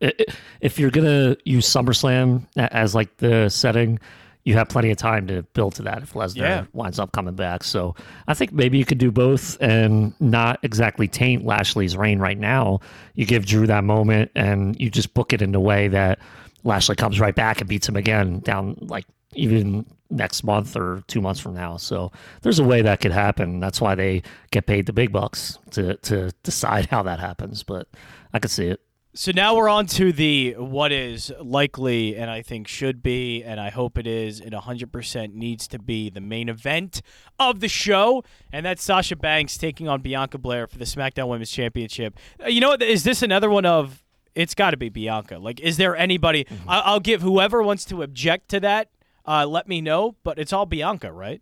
[0.62, 4.00] if you're gonna use SummerSlam as like the setting,
[4.46, 6.66] you have plenty of time to build to that if Lesnar Yeah.
[6.74, 7.64] winds up coming back.
[7.64, 7.96] So
[8.28, 12.82] I think maybe you could do both and not exactly taint Lashley's reign right now.
[13.16, 16.20] You give Drew that moment, and you just book it in a way that
[16.64, 19.06] Lashley comes right back and beats him again down like
[19.36, 21.78] even next month or two months from now.
[21.78, 22.12] So
[22.42, 23.60] there's a way that could happen.
[23.60, 24.22] That's why they
[24.52, 27.64] get paid the big bucks to to decide how that happens.
[27.64, 27.88] But
[28.34, 28.80] I could see it.
[29.16, 33.60] So now we're on to the what is likely and I think should be and
[33.60, 37.04] I hope it is and 100% needs to be the main event
[37.38, 41.52] of the show and that's Sasha Banks taking on Bianca Belair for the SmackDown Women's
[41.52, 42.18] Championship.
[42.44, 44.02] Uh, You know what is this another one of
[44.34, 45.38] it's got to be Bianca.
[45.38, 48.90] Like is there anybody I- I'll give whoever wants to object to that
[49.26, 51.42] uh, let me know, but it's all Bianca, right?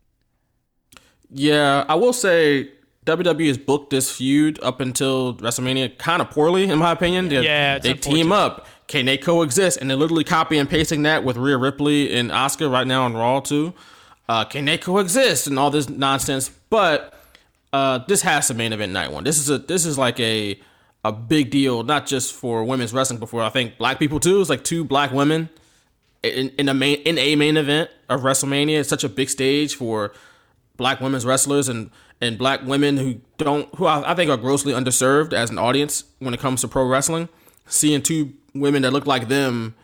[1.29, 2.71] Yeah, I will say
[3.05, 7.29] WWE has booked this feud up until WrestleMania kind of poorly, in my opinion.
[7.29, 8.67] They, Yeah, they team up.
[8.87, 9.79] Can they coexist?
[9.79, 13.13] And they're literally copy and pasting that with Rhea Ripley and Asuka right now on
[13.13, 13.73] Raw too.
[14.27, 16.49] Uh, can they coexist and all this nonsense?
[16.69, 17.13] But
[17.73, 19.23] uh, this has to main event night one.
[19.23, 20.59] This is a this is like a
[21.03, 24.41] a big deal, not just for women's wrestling, but for I think black people too.
[24.41, 25.49] It's like two black women
[26.23, 28.79] in, in a main in a main event of WrestleMania.
[28.79, 30.13] It's such a big stage for
[30.77, 34.73] black women's wrestlers and and black women who don't who I, I think are grossly
[34.73, 37.29] underserved as an audience when it comes to pro wrestling.
[37.65, 39.75] Seeing two women that look like them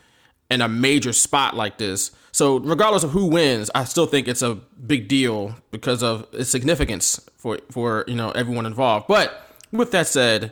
[0.49, 2.11] in a major spot like this.
[2.31, 6.49] So regardless of who wins, I still think it's a big deal because of its
[6.49, 9.07] significance for for you know everyone involved.
[9.07, 10.51] But with that said,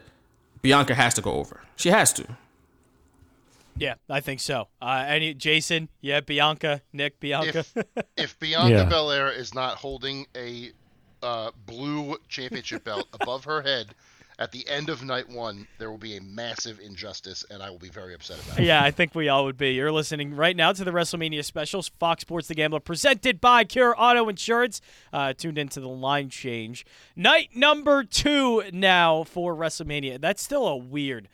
[0.61, 1.61] Bianca has to go over.
[1.75, 2.25] She has to.
[3.77, 4.67] Yeah, I think so.
[4.81, 7.59] Uh, any Jason, yeah, Bianca, Nick, Bianca.
[7.59, 7.77] If
[8.17, 8.85] if Bianca Yeah.
[8.85, 10.71] Belair is not holding a
[11.21, 13.93] uh, blue championship belt above her head
[14.37, 17.79] at the end of night one, there will be a massive injustice, and I will
[17.79, 18.65] be very upset about it.
[18.65, 19.71] Yeah, I think we all would be.
[19.71, 23.95] You're listening right now to the WrestleMania specials, Fox Sports The Gambler, presented by Cure
[23.97, 24.81] Auto Insurance.
[25.13, 26.85] Uh, tuned into the line change.
[27.15, 30.19] Night number two now for WrestleMania.
[30.19, 31.29] That's still a weird.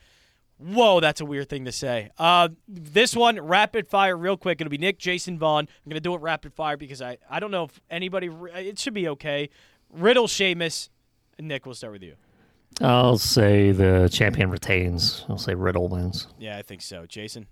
[0.62, 2.10] Whoa, that's a weird thing to say.
[2.18, 4.60] Uh, this one, rapid fire, real quick.
[4.60, 5.66] It'll be Nick, Jason Vaughn.
[5.68, 8.30] I'm going to do it rapid fire because I, I don't know if anybody.
[8.54, 9.48] It should be okay.
[9.90, 10.88] Riddle, Sheamus.
[11.40, 12.14] Nick, we'll start with you.
[12.80, 15.24] I'll say the champion retains.
[15.28, 16.28] I'll say Riddle wins.
[16.38, 17.04] Yeah, I think so.
[17.06, 17.46] Jason,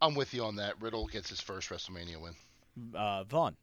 [0.00, 0.80] I'm with you on that.
[0.80, 2.34] Riddle gets his first WrestleMania win.
[2.94, 3.56] uh, Vaughn.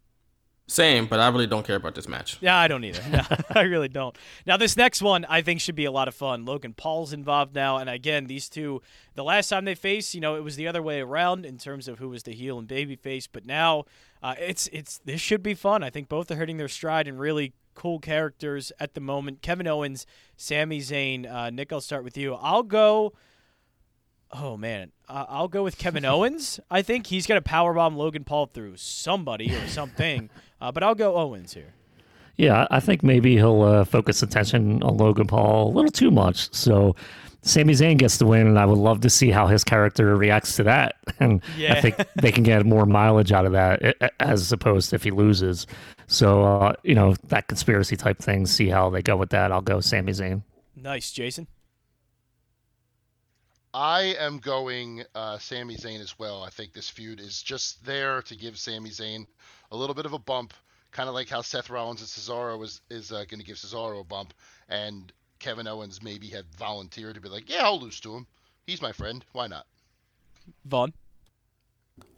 [0.66, 2.38] Same, but I really don't care about this match.
[2.42, 3.02] Yeah, I don't either.
[3.10, 4.18] No, I really don't.
[4.46, 6.46] Now, this next one I think should be a lot of fun.
[6.46, 8.82] Logan Paul's involved now, and again, these two,
[9.16, 11.88] the last time they faced, you know, it was the other way around in terms
[11.88, 13.84] of who was the heel and baby face, but now
[14.22, 15.84] uh, it's it's this should be fun.
[15.84, 19.42] I think both are hitting their stride and really cool characters at the moment.
[19.42, 20.06] Kevin Owens,
[20.38, 21.30] Sami Zayn.
[21.30, 22.36] Uh, Nick, I'll start with you.
[22.36, 23.14] I'll go.
[24.36, 26.60] Oh man, uh, I'll go with Kevin Owens.
[26.72, 30.30] I think he's gonna powerbomb Logan Paul through somebody or something,
[30.64, 31.74] uh, but I'll go Owens here.
[32.38, 36.52] Yeah, I think maybe he'll uh, focus attention on Logan Paul a little too much.
[36.54, 36.96] So
[37.44, 40.56] Sami Zayn gets the win, and I would love to see how his character reacts
[40.56, 40.96] to that.
[41.20, 41.74] And Yeah.
[41.76, 44.96] I think they can get more mileage out of that a- a- as opposed to
[44.96, 45.68] if he loses.
[46.08, 49.52] So, uh, you know, that conspiracy type thing, see how they go with that.
[49.52, 50.42] I'll go Sami Zayn.
[50.76, 51.48] Nice, Jason.
[53.76, 56.44] I am going uh, Sami Zayn as well.
[56.44, 59.26] I think this feud is just there to give Sami Zayn
[59.74, 60.54] a little bit of a bump,
[60.92, 64.00] kind of like how Seth Rollins and Cesaro is is uh, going to give Cesaro
[64.00, 64.34] a bump,
[64.70, 68.28] and Kevin Owens maybe had volunteered to be like, yeah, I'll lose to him.
[68.68, 69.26] He's my friend.
[69.34, 69.66] Why not?
[70.66, 70.94] Vaughn.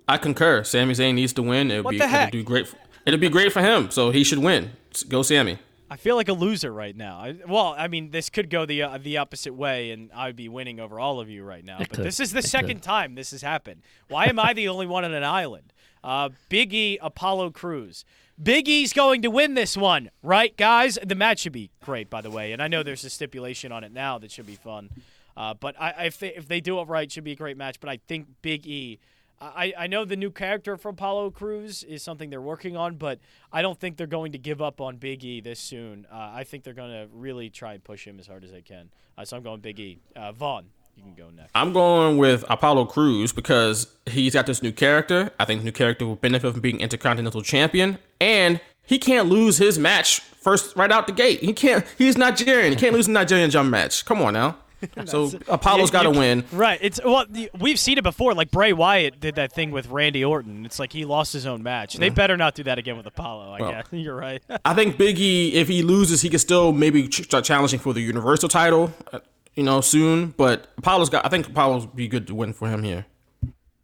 [0.08, 0.64] I concur.
[0.64, 1.72] Sami Zayn needs to win.
[1.72, 2.28] It'll What be the heck?
[2.28, 2.68] It'll do great.
[2.68, 3.89] For, it'll be great for him.
[3.89, 4.72] So he should win.
[5.10, 5.58] Go Sami.
[5.89, 7.18] I feel like a loser right now.
[7.20, 10.49] I, well, I mean, this could go the uh, the opposite way, and I'd be
[10.49, 11.78] winning over all of you right now.
[11.80, 12.06] It but could.
[12.06, 12.84] this is the It second could.
[12.84, 13.82] time this has happened.
[14.10, 15.74] Why am I the only one on an island?
[16.06, 18.06] Uh, Big E, Apollo Cruz.
[18.41, 20.99] Big E's going to win this one, right, guys?
[21.03, 23.84] The match should be great, by the way, and I know there's a stipulation on
[23.84, 24.89] it now that should be fun.
[25.38, 27.58] Uh, but I, if they if they do it right, it should be a great
[27.58, 27.80] match.
[27.80, 28.99] But I think Big E.
[29.41, 33.20] I, I know the new character from Apollo Cruz is something they're working on, but
[33.51, 36.08] I don't think they're going to give up on Big E this soon.
[36.10, 38.62] Uh, I think they're going to really try and push him as hard as they
[38.62, 38.89] can.
[39.18, 39.99] Uh, so I'm going Big E.
[40.16, 41.52] Uh, Vaughn, you can go next.
[41.56, 45.32] I'm going with Apollo Cruz because he's got this new character.
[45.39, 49.58] I think the new character will benefit from being Intercontinental Champion, and he can't lose
[49.58, 51.39] his match first right out the gate.
[51.41, 51.86] He can't.
[51.98, 52.72] He's Nigerian.
[52.72, 54.06] He can't lose a Nigerian jump match.
[54.06, 54.58] Come on now.
[55.06, 56.43] So Apollo's got to win.
[56.52, 56.78] Right.
[56.80, 58.36] It's well, the- we've seen it before.
[58.36, 60.64] Like Bray Wyatt did that thing with Randy Orton.
[60.64, 61.96] It's like he lost his own match.
[61.96, 63.54] They better not do that again with Apollo.
[63.54, 64.43] I guess you're right.
[64.64, 68.02] I think Biggie, if he loses, he can still maybe ch- start challenging for the
[68.02, 69.20] Universal title, uh,
[69.56, 70.34] you know, soon.
[70.38, 71.26] But Apollo's got.
[71.26, 73.06] I think Apollo's be good to win for him here.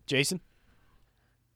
[0.05, 0.39] Jason.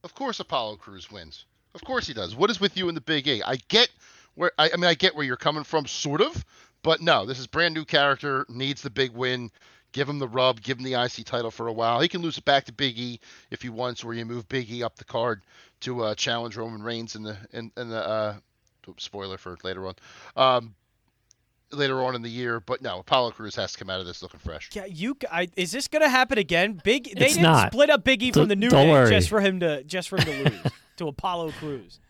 [0.04, 1.46] Of course, Apollo Cruz wins.
[1.74, 2.34] Of course he does.
[2.34, 3.42] What is with you in the Big A?
[3.42, 3.90] I get
[4.34, 6.44] where I, I mean I get where you're coming from, sort of,
[6.82, 9.50] but no, this is brand new character needs the big win.
[9.90, 10.60] Give him the rub.
[10.60, 12.00] Give him the IC title for a while.
[12.00, 13.18] He can lose it back to Big E
[13.50, 15.42] if he wants, or you move Big E up the card
[15.80, 18.34] to uh, challenge Roman Reigns in the in, in the uh,
[18.98, 19.94] spoiler for later on.
[20.36, 20.74] Um,
[21.72, 24.22] later on in the year, but no, Apollo Cruz has to come out of this
[24.22, 24.70] looking fresh.
[24.72, 25.16] Yeah, you.
[25.30, 26.80] I, is this gonna happen again?
[26.84, 27.04] Big.
[27.04, 27.72] They It's didn't not.
[27.72, 29.10] split up Biggie E from the New don't Day worry.
[29.10, 32.00] just for him to just for him to lose to Apollo Cruz.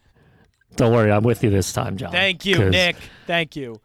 [0.77, 2.11] Don't worry, I'm with you this time, Jon.
[2.13, 2.97] Thank you, Nick.
[3.27, 3.81] Thank you.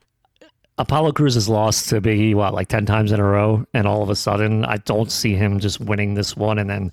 [0.78, 3.63] Apollo Cruz has lost to Big E, what, like 10 times in a row?
[3.74, 6.91] And all of a sudden, I don't see him just winning this one and then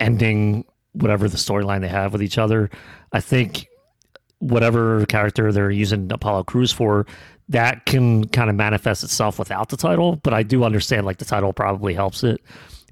[0.00, 2.70] ending whatever the storyline they have with each other.
[3.12, 3.68] I think
[4.42, 7.06] whatever character they're using Apollo Cruz for,
[7.48, 10.16] that can kind of manifest itself without the title.
[10.16, 12.40] But I do understand, like, the title probably helps it.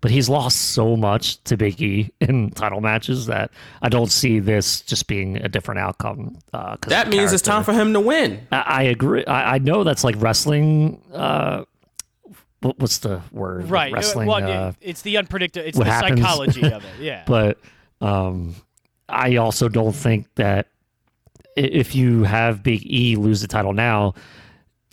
[0.02, 3.50] But he's lost so much to Big E in title matches that
[3.82, 6.38] I don't see this just being a different outcome.
[6.54, 8.46] Uh, 'cause of That the means it's time for him to win.
[8.50, 9.24] I, I agree.
[9.26, 11.02] I, I know that's like wrestling.
[11.12, 11.64] Uh,
[12.60, 13.68] what, what's the word?
[13.68, 13.92] Right.
[13.92, 14.26] Wrestling.
[14.28, 15.66] Well, uh, it's the unpredictable.
[15.66, 16.20] It's the happens.
[16.20, 16.90] psychology of it.
[17.00, 17.24] Yeah.
[17.26, 17.58] but
[18.00, 18.54] um,
[19.08, 20.70] I also don't think that i-
[21.56, 24.14] if you have Big E lose the title now,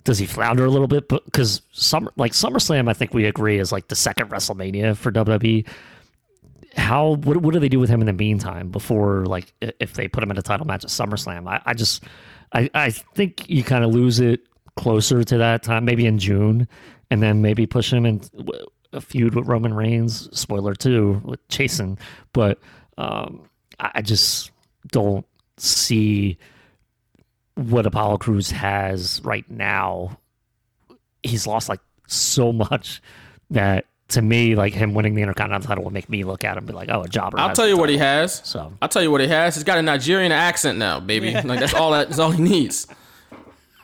[0.04, 1.08] does he flounder a little bit?
[1.08, 5.66] Because summer, like SummerSlam, I think we agree is like the second WrestleMania for WWE.
[6.76, 10.08] How what what do they do with him in the meantime before like if they
[10.08, 11.48] put him in a title match at SummerSlam?
[11.48, 12.04] I, I just
[12.52, 14.40] I I think you kind of lose it
[14.76, 16.68] closer to that time, maybe in June,
[17.10, 18.22] and then maybe push him in
[18.92, 20.28] a feud with Roman Reigns.
[20.38, 21.98] Spoiler too with Jason,
[22.32, 22.58] but
[22.96, 23.48] um,
[23.78, 24.50] I just
[24.90, 25.26] don't
[25.58, 26.38] see
[27.54, 30.18] what Apollo Cruz has right now.
[31.22, 33.02] He's lost like so much
[33.50, 36.58] that to me, like him winning the Intercontinental title would make me look at him
[36.58, 37.38] and be like, oh, a jobber.
[37.38, 38.40] I'll tell you what he has.
[38.44, 39.54] So I'll tell you what he has.
[39.54, 41.34] He's got a Nigerian accent now, baby.
[41.34, 42.86] Like that's all that, that's all he needs.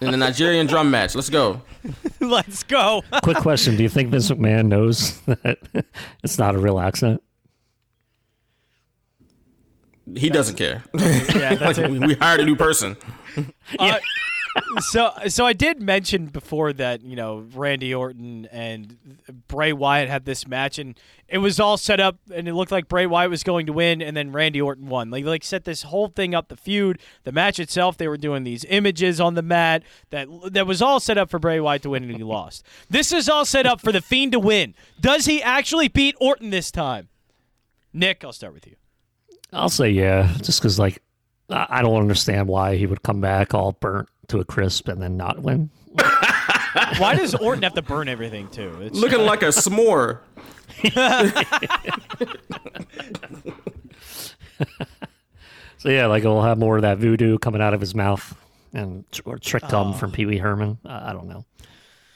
[0.00, 1.14] In the Nigerian drum match.
[1.14, 1.62] Let's go.
[2.20, 3.02] Let's go.
[3.22, 5.58] quick question: Do you think Vince McMahon knows that
[6.22, 7.22] it's not a real accent?
[10.16, 10.84] He doesn't care.
[10.94, 11.90] yeah, that's it.
[11.90, 12.96] we, we hired a new person.
[13.80, 13.98] Uh,
[14.80, 20.24] so, so I did mention before that you know Randy Orton and Bray Wyatt had
[20.24, 20.98] this match, and
[21.28, 24.00] it was all set up, and it looked like Bray Wyatt was going to win,
[24.00, 25.11] and then Randy Orton won.
[25.11, 27.96] Like, like set this whole thing up, the feud, the match itself.
[27.96, 31.40] They were doing these images on the mat that that was all set up for
[31.40, 32.64] Bray Wyatt to win, and he lost.
[32.88, 34.76] This is all set up for the Fiend to win.
[35.00, 37.09] Does he actually beat Orton this time?
[37.92, 38.76] Nick, I'll start with you.
[39.55, 41.02] I'll say yeah, just because like
[41.48, 45.00] I I don't understand why he would come back all burnt to a crisp and
[45.00, 45.70] then not win.
[46.98, 48.76] Why does Orton have to burn everything too?
[48.80, 50.18] It's, Looking like a s'more.
[55.84, 58.34] So yeah, like we'll have more of that voodoo coming out of his mouth
[58.72, 60.78] and or trick gum from Pee Wee Herman.
[60.82, 61.44] I I don't know.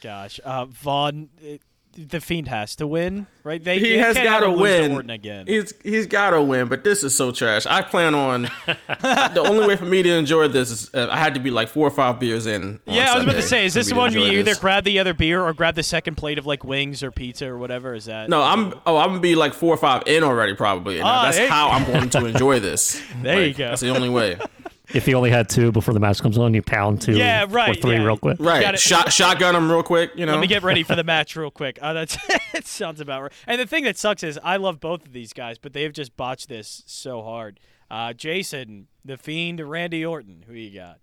[0.00, 1.60] Gosh, uh, Vaughn, it,
[2.06, 3.62] the Fiend has to win, right?
[3.62, 4.92] They He they has got to win.
[4.92, 5.46] Orton again.
[5.48, 7.66] He's he's got to win, but this is so trash.
[7.66, 11.34] I plan on the only way for me to enjoy this is uh, I had
[11.34, 12.78] to be like four or five beers in.
[12.86, 14.58] yeah, I was about to say, is this the one you either this.
[14.58, 17.58] grab the other beer or grab the second plate of like wings or pizza or
[17.58, 17.94] whatever?
[17.94, 21.00] Is that No, I'm oh I'm gonna be like four or five in already probably.
[21.00, 23.02] Ah, that's how I'm going to enjoy this.
[23.22, 23.70] There you go.
[23.70, 24.38] That's the only way.
[24.94, 27.48] If you only had two before the match comes on, you pound two Yeah, or
[27.48, 28.04] right, three yeah.
[28.04, 28.38] real quick.
[28.40, 28.60] Right.
[28.62, 30.12] Gotta- Shot shotgun him real quick.
[30.16, 30.32] You know.
[30.32, 31.78] Let me get ready for the match real quick.
[31.82, 32.16] Uh, that's
[32.54, 33.32] it sounds about right.
[33.46, 36.16] And the thing that sucks is I love both of these guys, but they've just
[36.16, 37.60] botched this so hard.
[37.90, 40.44] Uh, Jason, the Fiend, Randy Orton.
[40.46, 40.98] Who you got?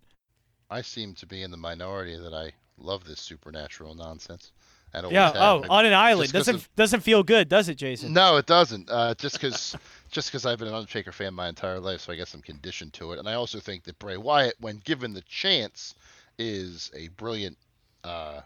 [0.70, 4.52] I seem to be in the minority that I love this supernatural nonsense.
[4.94, 5.26] And Yeah.
[5.32, 5.72] always have.
[5.72, 8.14] Oh, on an island doesn't of- doesn't feel good, does it, Jason?
[8.14, 8.90] No, it doesn't.
[8.90, 9.76] Uh, just because
[10.16, 12.94] just because I've been an Undertaker fan my entire life, so I guess I'm conditioned
[12.94, 13.20] to it.
[13.20, 15.94] And I also think that Bray Wyatt, when given the chance,
[16.40, 17.58] is a brilliant.
[18.02, 18.40] Uh,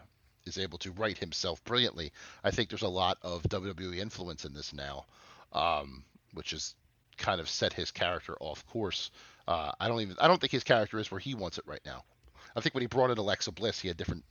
[0.46, 2.10] is able to write himself brilliantly.
[2.42, 5.04] I think there's a lot of WWE influence in this now,
[5.52, 6.02] um,
[6.32, 6.74] which has
[7.18, 9.10] kind of set his character off course.
[9.46, 10.16] Uh, I don't even.
[10.18, 12.02] I don't think his character is where he wants it right now.
[12.56, 14.24] I think when he brought in Alexa Bliss, he had different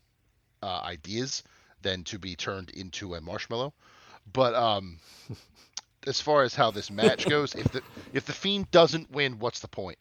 [0.62, 1.44] uh, ideas
[1.84, 3.74] than to be turned into a marshmallow.
[4.34, 5.00] But um,
[6.08, 7.82] as far as how this match goes, if the
[8.14, 9.98] if the Fiend doesn't win, what's the point?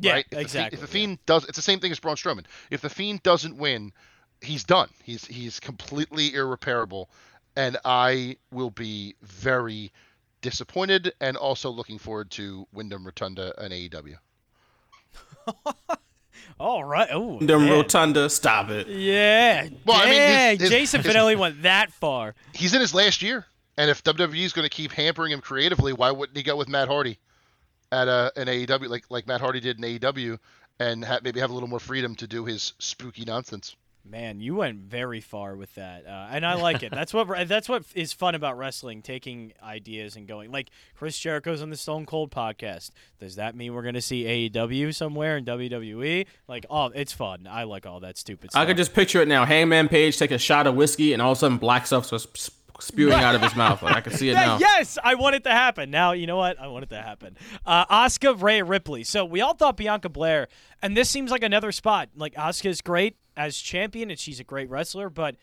[0.00, 0.24] Yeah, right?
[0.24, 0.76] If the Fiend- exactly.
[0.76, 2.44] if the Fiend does, it's the same thing as Braun Strowman.
[2.70, 3.92] If the Fiend doesn't win,
[4.40, 4.88] he's done.
[5.02, 7.10] He's he's completely irreparable,
[7.56, 9.92] and I will be very
[10.40, 14.14] disappointed and also looking forward to Wyndham Rotunda and AEW.
[16.60, 17.08] All right.
[17.12, 17.72] Oh, Them man.
[17.72, 18.88] Rotunda, stop it.
[18.88, 19.68] Yeah.
[19.84, 22.34] Well, I mean, his- his- Jason his- Fanelli went that far.
[22.52, 23.46] He's in his last year,
[23.78, 26.68] and if WWE is going to keep hampering him creatively, why wouldn't he go with
[26.68, 27.18] Matt Hardy
[27.92, 30.38] at uh, an AEW like like Matt Hardy did in AEW,
[30.80, 33.76] and ha- maybe have a little more freedom to do his spooky nonsense?
[34.04, 36.90] Man, you went very far with that, uh, and I like it.
[36.90, 40.50] That's what that's what is fun about wrestling: taking ideas and going.
[40.50, 42.90] Like Chris Jericho's on the Stone Cold podcast.
[43.20, 46.26] Does that mean we're going to see AEW somewhere in WWE?
[46.48, 47.46] Like, oh, it's fun.
[47.48, 48.60] I like all that stupid stuff.
[48.60, 49.44] I could just picture it now.
[49.44, 52.50] Hangman Page take a shot of whiskey, and all of a sudden, black stuff starts
[52.80, 53.82] spewing out of his mouth.
[53.82, 54.58] Like I can see it Yeah, now.
[54.58, 55.90] yes, I want it to happen.
[55.90, 56.58] Now, you know what?
[56.60, 57.36] I want it to happen.
[57.66, 59.04] Uh, Asuka, Rhea Ripley.
[59.04, 60.48] So we all thought Bianca Belair,
[60.82, 62.08] and this seems like another spot.
[62.16, 65.36] Like Asuka's great as champion, and she's a great wrestler, but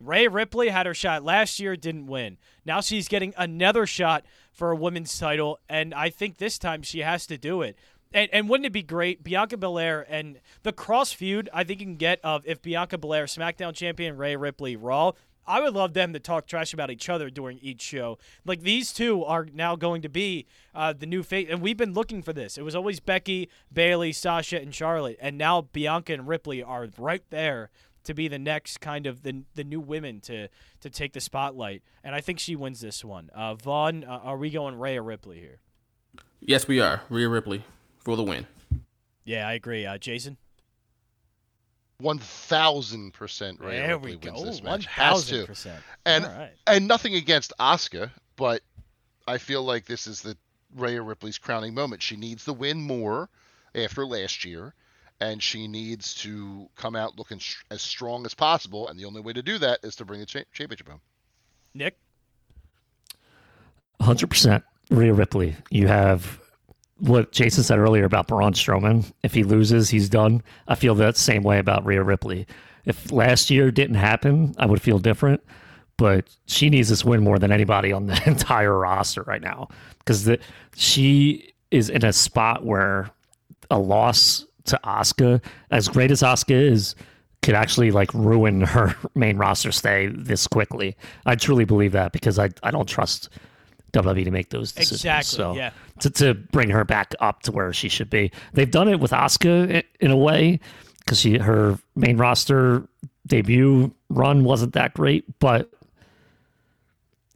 [0.00, 2.38] Rhea Ripley had her shot last year, didn't win.
[2.64, 7.00] Now she's getting another shot for a women's title, and I think this time she
[7.00, 7.76] has to do it.
[8.14, 11.48] And, and wouldn't it be great, Bianca Belair and the cross feud?
[11.52, 15.12] I think you can get of if Bianca Belair, SmackDown champion, Rhea Ripley, Raw.
[15.46, 18.18] I would love them to talk trash about each other during each show.
[18.44, 21.94] Like these two are now going to be uh, the new face, and we've been
[21.94, 22.56] looking for this.
[22.56, 27.24] It was always Becky, Bayley, Sasha, and Charlotte, and now Bianca and Ripley are right
[27.30, 27.70] there
[28.04, 30.48] to be the next kind of the the new women to
[30.80, 31.82] to take the spotlight.
[32.02, 33.30] And I think she wins this one.
[33.34, 35.60] Uh, Vaughn, uh, are we going Rhea Ripley here?
[36.40, 37.02] Yes, we are.
[37.08, 37.64] Rhea Ripley
[37.98, 38.46] for the win.
[39.24, 39.86] Yeah, I agree.
[39.86, 40.36] Uh, Jason.
[42.02, 44.32] One thousand percent Rhea there Ripley we go.
[44.32, 44.86] wins this One match.
[44.86, 45.46] Has to.
[46.04, 46.50] And All right.
[46.66, 48.62] and nothing against Asuka, but
[49.26, 50.36] I feel like this is the
[50.74, 52.02] Rhea Ripley's crowning moment.
[52.02, 53.28] She needs the win more
[53.74, 54.74] after last year,
[55.20, 58.88] and she needs to come out looking sh- as strong as possible.
[58.88, 61.00] And the only way to do that is to bring the cha- championship home.
[61.74, 61.96] Nick.
[64.00, 65.54] 100% Rhea Ripley.
[65.70, 66.40] You have
[66.98, 69.12] what Jason said earlier about Braun Strowman.
[69.22, 70.42] If he loses, he's done.
[70.68, 72.46] I feel that same way about Rhea Ripley.
[72.84, 75.42] If last year didn't happen, I would feel different.
[75.96, 79.68] But she needs this win more than anybody on the entire roster right now
[79.98, 80.28] because
[80.74, 83.10] she is in a spot where
[83.70, 86.94] a loss to Asuka, as great as Asuka is,
[87.42, 90.96] could actually like ruin her main roster stay this quickly.
[91.26, 93.28] I truly believe that because I, I don't trust
[93.92, 95.00] WWE to make those decisions.
[95.00, 95.70] Exactly, So yeah.
[96.00, 99.10] to, to bring her back up to where she should be, they've done it with
[99.10, 100.60] Asuka in a way
[100.98, 102.86] because she her main roster
[103.26, 105.70] debut run wasn't that great, but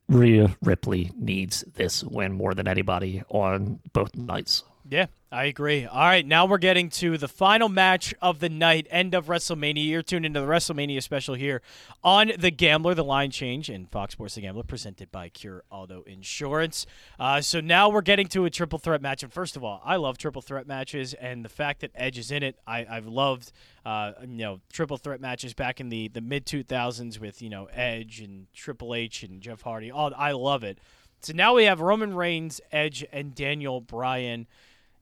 [0.09, 4.63] Rhea Ripley needs this win more than anybody on both nights.
[4.89, 5.85] Yeah, I agree.
[5.85, 9.85] All right, now we're getting to the final match of the night, end of WrestleMania.
[9.85, 11.63] You're tuned into the WrestleMania special here
[12.05, 16.05] on The Gambler, The Line Change, and Fox Sports The Gambler, presented by Cure Auto
[16.05, 16.87] Insurance.
[17.19, 19.25] Uh, so now we're getting to a triple threat match.
[19.25, 22.31] And first of all, I love triple threat matches, and the fact that Edge is
[22.31, 23.51] in it, I, I've loved.
[23.85, 27.67] Uh, you know, triple threat matches back in the, the mid 2000s with you know
[27.73, 29.91] Edge and Triple H and Jeff Hardy.
[29.91, 30.79] All I love it.
[31.21, 34.47] So now we have Roman Reigns, Edge, and Daniel Bryan.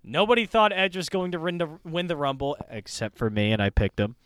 [0.04, 3.62] Nobody thought Edge was going to win the, win the Rumble except for me, and
[3.62, 4.16] I picked him.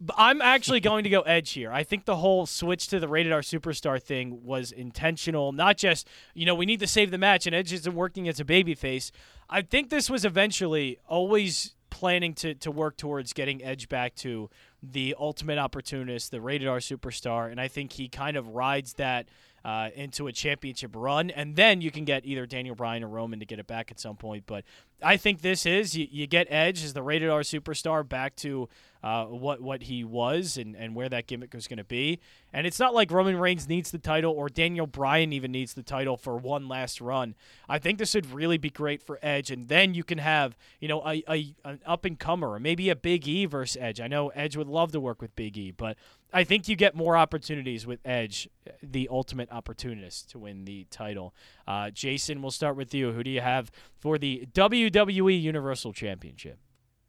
[0.00, 1.72] But I'm actually going to go Edge here.
[1.72, 6.08] I think the whole switch to the rated R superstar thing was intentional, not just,
[6.34, 9.10] you know, we need to save the match and Edge isn't working as a babyface.
[9.50, 14.48] I think this was eventually always planning to, to work towards getting Edge back to
[14.82, 19.28] the ultimate opportunist, the rated R superstar, and I think he kind of rides that
[19.64, 23.40] uh, into a championship run, and then you can get either Daniel Bryan or Roman
[23.40, 24.44] to get it back at some point.
[24.46, 24.64] But
[25.02, 28.68] I think this is you, you get Edge as the rated R superstar back to
[29.02, 32.18] uh, what what he was and, and where that gimmick was going to be.
[32.52, 35.82] And it's not like Roman Reigns needs the title or Daniel Bryan even needs the
[35.82, 37.36] title for one last run.
[37.68, 40.88] I think this would really be great for Edge, and then you can have you
[40.88, 44.00] know a, a an up and comer or maybe a Big E versus Edge.
[44.00, 45.96] I know Edge would love to work with Big E, but
[46.32, 48.48] I think you get more opportunities with Edge,
[48.82, 51.34] the ultimate opportunist to win the title.
[51.66, 53.12] Uh, Jason, we'll start with you.
[53.12, 54.46] Who do you have for the
[54.90, 56.58] WWE Universal Championship?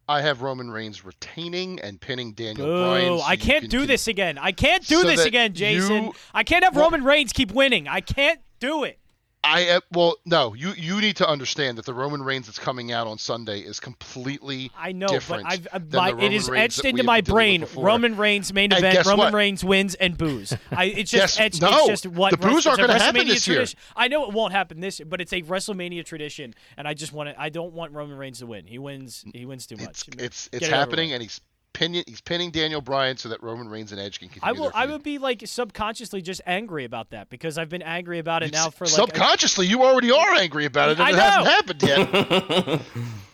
[0.07, 2.83] I have Roman Reigns retaining and pinning Daniel Boo.
[2.83, 3.19] Bryan.
[3.19, 4.39] so I can't can do this again.
[4.39, 6.05] I can't do So this again, Jason.
[6.05, 7.87] you- I can't have Well- Roman Reigns keep winning.
[7.87, 8.97] I can't do it.
[9.43, 12.91] I uh, well, no, you you need to understand that the Roman Reigns that's coming
[12.91, 16.49] out on Sunday is completely I know, different but I've, than my, the Roman is
[16.49, 17.65] Reigns etched into my brain.
[17.75, 19.05] Roman Reigns main And event.
[19.05, 19.33] Roman what?
[19.33, 20.53] Reigns wins and booze.
[20.71, 21.61] I, it's just etched.
[21.61, 23.55] no, it's just what the boos Wrest- aren't gonna happen WrestleMania this year.
[23.57, 23.79] tradition.
[23.95, 27.13] I know it won't happen this, year but it's a WrestleMania tradition, and I just
[27.13, 27.41] want to.
[27.41, 28.65] I don't want Roman Reigns to win.
[28.65, 29.23] He wins.
[29.33, 30.07] He wins too much.
[30.09, 31.39] It's it's, it's happening, and he's
[31.73, 34.55] pinning he's pinning Daniel Bryan so that Roman Reigns and Edge can continue.
[34.55, 34.71] I will.
[34.73, 38.47] I would be like subconsciously just angry about that because I've been angry about it
[38.47, 41.15] It's- now for like a- subconsciously, you already are angry about it, and I it
[41.15, 41.51] hasn't know.
[41.51, 42.81] happened yet.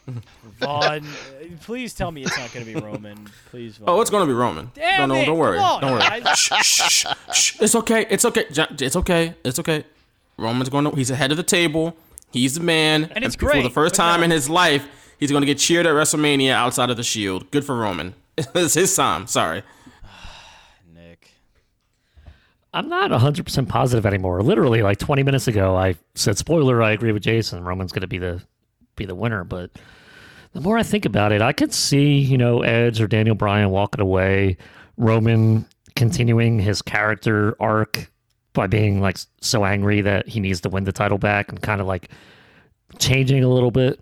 [0.59, 1.05] Vaughn,
[1.61, 3.27] please tell me it's not going to be Roman.
[3.49, 3.89] Please, Vaughn.
[3.89, 4.71] Oh, it's gonna be Roman.
[4.73, 5.57] Damn no, no, it, don't worry.
[5.57, 5.81] come on.
[5.81, 6.01] Don't worry.
[6.03, 7.61] I- shh, shh, shh, shh.
[7.61, 8.05] It's okay.
[8.09, 8.45] It's okay.
[8.49, 9.35] It's okay.
[9.43, 9.83] It's okay.
[10.37, 10.91] Roman's going to.
[10.95, 11.95] He's ahead of the table.
[12.31, 13.05] He's the man.
[13.15, 14.25] And it's for great, the first time no.
[14.25, 14.85] in his life,
[15.17, 17.49] he's going to get cheered at WrestleMania outside of the Shield.
[17.51, 18.13] Good for Roman.
[18.55, 19.27] it's his time.
[19.27, 19.63] Sorry.
[20.93, 21.31] Nick.
[22.73, 24.41] I'm not 100% positive anymore.
[24.41, 27.63] Literally, like 20 minutes ago, I said, spoiler, I agree with Jason.
[27.63, 28.41] Roman's going to be the
[28.95, 29.43] be the winner.
[29.43, 29.71] But
[30.53, 33.69] the more I think about it, I could see, you know, Edge or Daniel Bryan
[33.69, 34.57] walking away,
[34.97, 35.65] Roman
[35.95, 38.09] continuing his character arc
[38.53, 41.81] by being like so angry that he needs to win the title back and kind
[41.81, 42.09] of like
[42.99, 43.99] changing a little bit.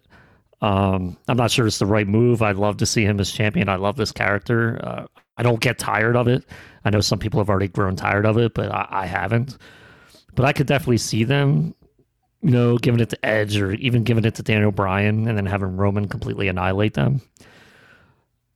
[0.64, 2.41] Um, I'm not sure it's the right move.
[2.41, 3.68] I'd love to see him as champion.
[3.68, 4.80] I love this character.
[4.82, 5.05] Uh,
[5.36, 6.45] I don't get tired of it.
[6.86, 9.57] I know some people have already grown tired of it, but I, I haven't.
[10.36, 11.76] But I could definitely see them,
[12.41, 15.45] you know, giving it to Edge or even giving it to Daniel Bryan and then
[15.45, 17.22] having Roman completely annihilate them.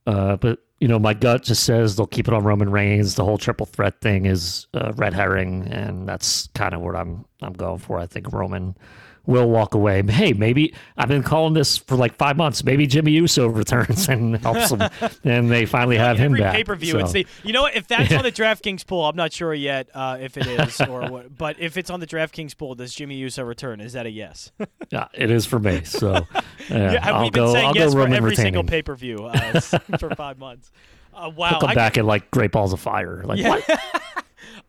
[0.06, 3.16] Uh, but you know, my gut just says they'll keep it on Roman Reigns.
[3.16, 7.26] The whole triple threat thing is uh, red herring, and that's kind of what I'm
[7.42, 7.98] I'm going for.
[7.98, 8.76] I think Roman
[9.28, 10.02] will walk away.
[10.02, 12.64] Hey, maybe I've been calling this for like five months.
[12.64, 14.90] Maybe Jimmy Uso returns and helps them,
[15.22, 16.54] and they finally have him back.
[16.56, 17.76] pay per view, So- it's the you know what?
[17.76, 21.08] If that's on the DraftKings pool, I'm not sure yet uh, if it is or
[21.10, 21.36] what.
[21.36, 23.80] But if it's on the DraftKings pool, does Jimmy Uso return?
[23.80, 24.50] Is that a yes?
[24.90, 25.84] Yeah, it is for me.
[25.84, 26.24] So uh,
[26.70, 27.52] Yeah, I'll we been go.
[27.52, 28.36] saying I'll yes go for every retaining.
[28.54, 30.72] single pay per view uh, for five months?
[31.12, 33.22] Uh, wow, He'll come I, back at like Great Balls of Fire.
[33.24, 33.50] Like Yeah.
[33.66, 33.80] what?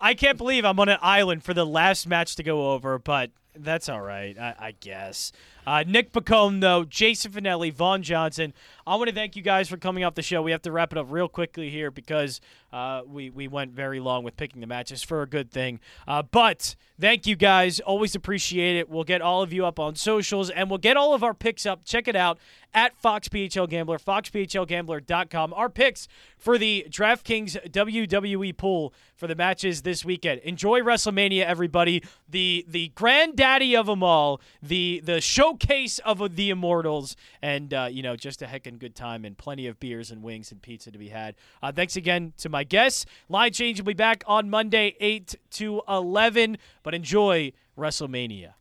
[0.02, 3.32] I can't believe I'm on an island for the last match to go over, but
[3.62, 5.32] that's all right, I, I guess.
[5.66, 8.54] Uh, Nick Piccone, though, Jason Fanelli, Vaughn Johnson.
[8.88, 10.42] I want to thank you guys for coming off the show.
[10.42, 12.42] We have to wrap it up real quickly here because
[12.74, 15.80] uh, we we went very long with picking the matches for a good thing.
[16.08, 18.90] Uh, but thank you guys, always appreciate it.
[18.90, 21.66] We'll get all of you up on socials and we'll get all of our picks
[21.66, 21.86] up.
[21.86, 22.40] Check it out
[22.74, 25.54] at FoxPHL Gambler, FoxPHLGambler.com.
[25.54, 26.08] Our picks
[26.38, 30.42] for the DraftKings WWE pool for the matches this weekend.
[30.42, 32.04] Enjoy WrestleMania, everybody.
[32.28, 38.04] The the granddaddy of them all, the the showcase of the immortals, and uh, you
[38.04, 40.98] know just a heckin' good time and plenty of beers and wings and pizza to
[40.98, 41.36] be had.
[41.62, 43.06] Uh, thanks again to my guests.
[43.28, 46.58] Line change will be back on Monday, eight to eleven.
[46.84, 48.54] But enjoy WrestleMania.